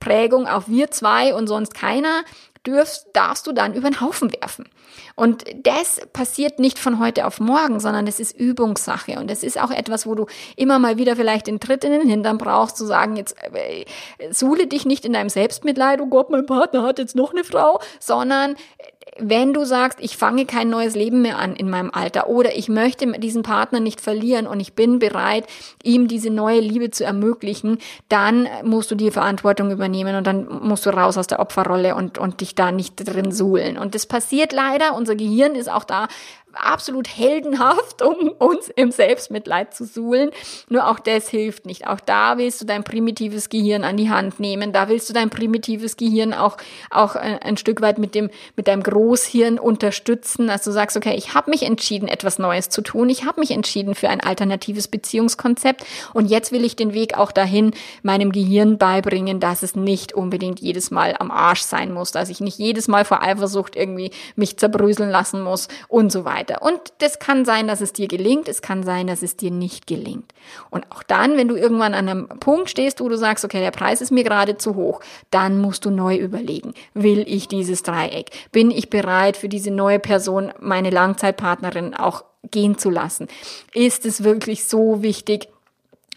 Prägung 0.00 0.48
auf 0.48 0.66
wir 0.66 0.90
zwei 0.90 1.34
und 1.34 1.46
sonst 1.46 1.74
keiner, 1.74 2.24
dürfst, 2.66 3.06
darfst 3.12 3.46
du 3.46 3.52
dann 3.52 3.74
über 3.74 3.90
den 3.90 4.00
Haufen 4.00 4.32
werfen. 4.32 4.68
Und 5.14 5.44
das 5.62 6.00
passiert 6.12 6.58
nicht 6.58 6.78
von 6.78 6.98
heute 6.98 7.26
auf 7.26 7.40
morgen, 7.40 7.80
sondern 7.80 8.06
es 8.06 8.20
ist 8.20 8.38
Übungssache. 8.38 9.18
Und 9.18 9.30
es 9.30 9.42
ist 9.42 9.60
auch 9.60 9.70
etwas, 9.70 10.06
wo 10.06 10.14
du 10.14 10.26
immer 10.56 10.78
mal 10.78 10.98
wieder 10.98 11.16
vielleicht 11.16 11.46
den 11.46 11.60
Tritt 11.60 11.84
in 11.84 11.92
den 11.92 12.08
Hintern 12.08 12.38
brauchst, 12.38 12.76
zu 12.76 12.86
sagen, 12.86 13.16
jetzt 13.16 13.36
äh, 13.52 13.84
suhle 14.30 14.66
dich 14.66 14.84
nicht 14.84 15.04
in 15.04 15.12
deinem 15.12 15.28
Selbstmitleid, 15.28 16.00
oh 16.00 16.06
Gott, 16.06 16.30
mein 16.30 16.46
Partner 16.46 16.82
hat 16.82 16.98
jetzt 16.98 17.16
noch 17.16 17.32
eine 17.32 17.44
Frau, 17.44 17.80
sondern 17.98 18.56
wenn 19.22 19.52
du 19.52 19.64
sagst, 19.64 19.98
ich 20.00 20.16
fange 20.16 20.46
kein 20.46 20.70
neues 20.70 20.94
Leben 20.94 21.22
mehr 21.22 21.38
an 21.38 21.54
in 21.54 21.70
meinem 21.70 21.90
Alter 21.92 22.28
oder 22.28 22.56
ich 22.56 22.68
möchte 22.68 23.06
diesen 23.18 23.42
Partner 23.42 23.80
nicht 23.80 24.00
verlieren 24.00 24.46
und 24.46 24.60
ich 24.60 24.74
bin 24.74 24.98
bereit, 24.98 25.46
ihm 25.82 26.08
diese 26.08 26.30
neue 26.30 26.60
Liebe 26.60 26.90
zu 26.90 27.04
ermöglichen, 27.04 27.78
dann 28.08 28.48
musst 28.64 28.90
du 28.90 28.94
die 28.94 29.10
Verantwortung 29.10 29.70
übernehmen 29.70 30.16
und 30.16 30.26
dann 30.26 30.46
musst 30.62 30.86
du 30.86 30.90
raus 30.90 31.18
aus 31.18 31.26
der 31.26 31.40
Opferrolle 31.40 31.94
und, 31.94 32.18
und 32.18 32.40
dich 32.40 32.54
da 32.54 32.72
nicht 32.72 32.96
drin 32.96 33.32
suhlen. 33.32 33.78
Und 33.78 33.94
das 33.94 34.06
passiert 34.06 34.52
leider. 34.52 34.94
Unser 34.94 35.14
Gehirn 35.14 35.54
ist 35.54 35.70
auch 35.70 35.84
da 35.84 36.08
absolut 36.54 37.08
heldenhaft, 37.08 38.02
um 38.04 38.30
uns 38.38 38.68
im 38.68 38.90
Selbstmitleid 38.90 39.74
zu 39.74 39.84
suhlen. 39.84 40.30
Nur 40.68 40.88
auch 40.88 40.98
das 40.98 41.28
hilft 41.28 41.66
nicht. 41.66 41.86
Auch 41.86 42.00
da 42.00 42.38
willst 42.38 42.60
du 42.60 42.64
dein 42.64 42.84
primitives 42.84 43.48
Gehirn 43.48 43.84
an 43.84 43.96
die 43.96 44.10
Hand 44.10 44.40
nehmen. 44.40 44.72
Da 44.72 44.88
willst 44.88 45.08
du 45.08 45.12
dein 45.12 45.30
primitives 45.30 45.96
Gehirn 45.96 46.34
auch, 46.34 46.56
auch 46.90 47.16
ein, 47.16 47.38
ein 47.38 47.56
Stück 47.56 47.80
weit 47.80 47.98
mit 47.98 48.14
dem, 48.14 48.30
mit 48.56 48.68
deinem 48.68 48.82
Großhirn 48.82 49.58
unterstützen, 49.58 50.46
dass 50.46 50.62
du 50.62 50.70
sagst, 50.70 50.96
okay, 50.96 51.14
ich 51.16 51.34
habe 51.34 51.50
mich 51.50 51.62
entschieden, 51.62 52.08
etwas 52.08 52.38
Neues 52.38 52.68
zu 52.68 52.82
tun. 52.82 53.08
Ich 53.08 53.24
habe 53.24 53.40
mich 53.40 53.50
entschieden 53.50 53.94
für 53.94 54.08
ein 54.08 54.20
alternatives 54.20 54.88
Beziehungskonzept. 54.88 55.84
Und 56.14 56.26
jetzt 56.26 56.52
will 56.52 56.64
ich 56.64 56.76
den 56.76 56.94
Weg 56.94 57.16
auch 57.16 57.32
dahin 57.32 57.72
meinem 58.02 58.32
Gehirn 58.32 58.78
beibringen, 58.78 59.40
dass 59.40 59.62
es 59.62 59.74
nicht 59.76 60.12
unbedingt 60.12 60.60
jedes 60.60 60.90
Mal 60.90 61.16
am 61.18 61.30
Arsch 61.30 61.62
sein 61.62 61.92
muss, 61.92 62.12
dass 62.12 62.28
ich 62.28 62.40
nicht 62.40 62.58
jedes 62.58 62.88
Mal 62.88 63.04
vor 63.04 63.22
Eifersucht 63.22 63.76
irgendwie 63.76 64.10
mich 64.36 64.56
zerbröseln 64.56 65.10
lassen 65.10 65.42
muss 65.42 65.68
und 65.88 66.10
so 66.10 66.24
weiter 66.24 66.39
weiter. 66.40 66.62
Und 66.62 66.80
das 66.98 67.18
kann 67.18 67.44
sein, 67.44 67.68
dass 67.68 67.80
es 67.80 67.92
dir 67.92 68.08
gelingt, 68.08 68.48
es 68.48 68.62
kann 68.62 68.82
sein, 68.82 69.06
dass 69.06 69.22
es 69.22 69.36
dir 69.36 69.50
nicht 69.50 69.86
gelingt. 69.86 70.32
Und 70.70 70.90
auch 70.90 71.02
dann, 71.02 71.36
wenn 71.36 71.48
du 71.48 71.56
irgendwann 71.56 71.94
an 71.94 72.08
einem 72.08 72.28
Punkt 72.28 72.70
stehst, 72.70 73.00
wo 73.00 73.08
du 73.08 73.16
sagst, 73.16 73.44
okay, 73.44 73.60
der 73.60 73.70
Preis 73.70 74.00
ist 74.00 74.10
mir 74.10 74.24
gerade 74.24 74.56
zu 74.56 74.74
hoch, 74.74 75.00
dann 75.30 75.60
musst 75.60 75.84
du 75.84 75.90
neu 75.90 76.16
überlegen, 76.16 76.74
will 76.94 77.24
ich 77.26 77.48
dieses 77.48 77.82
Dreieck? 77.82 78.30
Bin 78.52 78.70
ich 78.70 78.90
bereit 78.90 79.36
für 79.36 79.48
diese 79.48 79.70
neue 79.70 79.98
Person, 79.98 80.52
meine 80.60 80.90
Langzeitpartnerin 80.90 81.94
auch 81.94 82.24
gehen 82.50 82.78
zu 82.78 82.90
lassen? 82.90 83.28
Ist 83.74 84.06
es 84.06 84.24
wirklich 84.24 84.64
so 84.64 85.02
wichtig, 85.02 85.48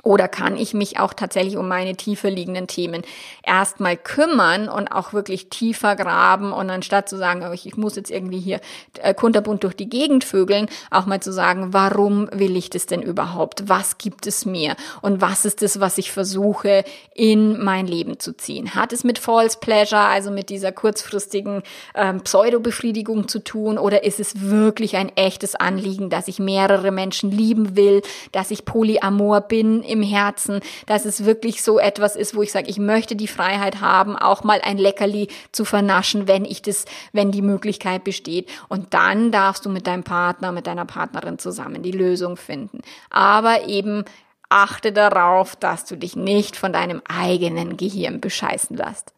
oder 0.03 0.27
kann 0.27 0.57
ich 0.57 0.73
mich 0.73 0.99
auch 0.99 1.13
tatsächlich 1.13 1.55
um 1.55 1.67
meine 1.69 1.95
tiefer 1.95 2.29
liegenden 2.29 2.67
Themen 2.67 3.03
erstmal 3.41 3.95
kümmern 3.95 4.67
und 4.67 4.89
auch 4.89 5.13
wirklich 5.13 5.49
tiefer 5.49 5.95
graben 5.95 6.51
und 6.51 6.69
anstatt 6.69 7.07
zu 7.07 7.17
sagen, 7.17 7.43
oh, 7.49 7.53
ich 7.53 7.77
muss 7.77 7.95
jetzt 7.95 8.11
irgendwie 8.11 8.39
hier 8.39 8.59
äh, 9.01 9.13
kunterbunt 9.13 9.63
durch 9.63 9.75
die 9.75 9.87
Gegend 9.87 10.25
vögeln, 10.25 10.67
auch 10.91 11.05
mal 11.05 11.21
zu 11.21 11.31
sagen, 11.31 11.69
warum 11.71 12.27
will 12.33 12.57
ich 12.57 12.69
das 12.69 12.85
denn 12.85 13.01
überhaupt? 13.01 13.69
Was 13.69 13.97
gibt 13.97 14.27
es 14.27 14.45
mir? 14.45 14.75
Und 15.01 15.21
was 15.21 15.45
ist 15.45 15.61
das, 15.61 15.79
was 15.79 15.97
ich 15.97 16.11
versuche 16.11 16.83
in 17.15 17.63
mein 17.63 17.87
Leben 17.87 18.19
zu 18.19 18.35
ziehen? 18.35 18.75
Hat 18.75 18.91
es 18.91 19.05
mit 19.05 19.19
False 19.19 19.57
Pleasure, 19.59 20.01
also 20.01 20.31
mit 20.31 20.49
dieser 20.49 20.73
kurzfristigen 20.73 21.63
ähm, 21.95 22.21
Pseudo-Befriedigung 22.21 23.29
zu 23.29 23.39
tun? 23.39 23.77
Oder 23.77 24.03
ist 24.03 24.19
es 24.19 24.41
wirklich 24.41 24.97
ein 24.97 25.15
echtes 25.15 25.55
Anliegen, 25.55 26.09
dass 26.09 26.27
ich 26.27 26.39
mehrere 26.39 26.91
Menschen 26.91 27.31
lieben 27.31 27.77
will, 27.77 28.01
dass 28.33 28.51
ich 28.51 28.65
Polyamor 28.65 29.39
bin? 29.39 29.81
Im 29.93 30.03
Herzen, 30.03 30.59
dass 30.85 31.05
es 31.05 31.23
wirklich 31.23 31.63
so 31.63 31.79
etwas 31.79 32.15
ist, 32.15 32.35
wo 32.35 32.41
ich 32.41 32.51
sage, 32.51 32.69
ich 32.69 32.79
möchte 32.79 33.15
die 33.15 33.27
Freiheit 33.27 33.79
haben, 33.79 34.17
auch 34.17 34.43
mal 34.43 34.59
ein 34.61 34.77
Leckerli 34.77 35.29
zu 35.51 35.63
vernaschen, 35.63 36.27
wenn 36.27 36.43
ich 36.43 36.61
das, 36.61 36.85
wenn 37.13 37.31
die 37.31 37.41
Möglichkeit 37.41 38.03
besteht. 38.03 38.49
Und 38.67 38.93
dann 38.93 39.31
darfst 39.31 39.65
du 39.65 39.69
mit 39.69 39.87
deinem 39.87 40.03
Partner, 40.03 40.51
mit 40.51 40.67
deiner 40.67 40.85
Partnerin 40.85 41.39
zusammen 41.39 41.83
die 41.83 41.91
Lösung 41.91 42.35
finden. 42.35 42.81
Aber 43.09 43.67
eben 43.67 44.03
achte 44.49 44.91
darauf, 44.91 45.55
dass 45.55 45.85
du 45.85 45.95
dich 45.95 46.15
nicht 46.15 46.55
von 46.55 46.73
deinem 46.73 47.01
eigenen 47.07 47.77
Gehirn 47.77 48.21
bescheißen 48.21 48.77
lässt. 48.77 49.13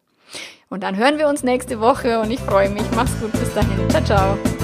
Und 0.70 0.84
dann 0.84 0.96
hören 0.98 1.20
wir 1.20 1.28
uns 1.28 1.44
nächste 1.44 1.80
Woche 1.80 2.20
und 2.20 2.32
ich 2.32 2.40
freue 2.40 2.70
mich. 2.70 2.84
Mach's 2.96 3.18
gut, 3.20 3.32
bis 3.34 3.54
dahin. 3.54 3.90
Ciao, 3.90 4.04
ciao. 4.04 4.55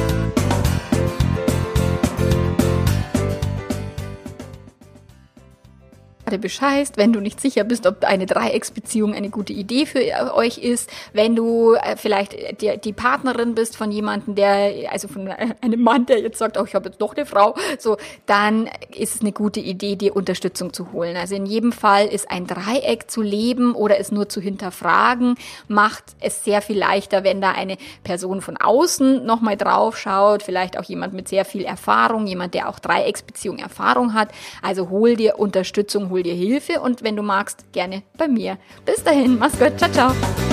Gerade 6.32 6.40
bescheißt, 6.40 6.98
wenn 6.98 7.12
du 7.14 7.20
nicht 7.20 7.42
sicher 7.42 7.64
bist, 7.64 7.86
ob 7.86 8.04
eine 8.06 8.26
Dreiecksbeziehung 8.26 9.14
eine 9.14 9.30
gute 9.30 9.54
Idee 9.54 9.86
für 9.86 10.00
euch 10.34 10.58
ist, 10.58 10.90
wenn 11.14 11.36
du 11.36 11.74
äh, 11.74 11.98
vielleicht 11.98 12.62
die, 12.62 12.78
die 12.78 12.94
Partnerin 12.94 13.54
bist 13.54 13.76
von 13.76 13.92
jemandem, 13.92 14.36
der, 14.36 14.92
also 14.92 15.08
von 15.08 15.28
einem 15.62 15.82
Mann, 15.82 16.06
der 16.06 16.22
jetzt 16.22 16.38
sagt, 16.38 16.58
oh, 16.58 16.64
ich 16.66 16.74
habe 16.74 16.90
jetzt 16.90 17.02
doch 17.02 17.16
eine 17.16 17.26
Frau, 17.26 17.56
so, 17.78 17.98
dann 18.26 18.70
ist 18.96 19.16
es 19.16 19.22
eine 19.22 19.34
gute 19.34 19.60
Idee, 19.60 19.96
dir 19.96 20.16
Unterstützung 20.16 20.74
zu 20.74 20.94
holen. 20.94 21.18
Also 21.18 21.36
in 21.36 21.46
jedem 21.46 21.72
Fall 21.72 22.08
ist 22.08 22.32
ein 22.32 22.48
Dreieck 22.48 23.12
zu 23.12 23.22
leben 23.22 23.76
oder 23.76 24.00
es 24.00 24.12
nur 24.12 24.30
zu 24.30 24.40
hinterfragen, 24.40 25.36
macht 25.68 26.04
es 26.22 26.46
sehr 26.46 26.62
viel 26.62 26.78
leichter, 26.78 27.24
wenn 27.24 27.42
da 27.42 27.52
eine 27.52 27.78
Person 28.04 28.42
von 28.42 28.58
außen 28.58 29.26
nochmal 29.26 29.58
drauf 29.58 29.98
schaut, 29.98 30.44
vielleicht 30.44 30.80
auch 30.80 30.84
jemand 30.84 31.14
mit 31.14 31.28
sehr 31.28 31.44
viel 31.44 31.66
Erfahrung, 31.66 32.26
jemand, 32.26 32.54
der 32.54 32.70
auch 32.70 32.80
Dreiecksbeziehung 32.80 33.58
Erfahrung 33.58 34.14
hat. 34.14 34.30
Also 34.62 34.90
hol 34.90 35.16
dir 35.16 35.38
Unterstützung, 35.38 36.10
hol 36.22 36.24
dir 36.24 36.36
Hilfe 36.36 36.82
und 36.82 37.04
wenn 37.04 37.16
du 37.16 37.24
magst, 37.24 37.72
gerne 37.72 38.04
bei 38.18 38.28
mir. 38.28 38.58
Bis 38.86 39.04
dahin, 39.04 39.40
mach's 39.40 39.58
gut, 39.58 39.78
ciao, 39.78 39.92
ciao. 39.92 40.51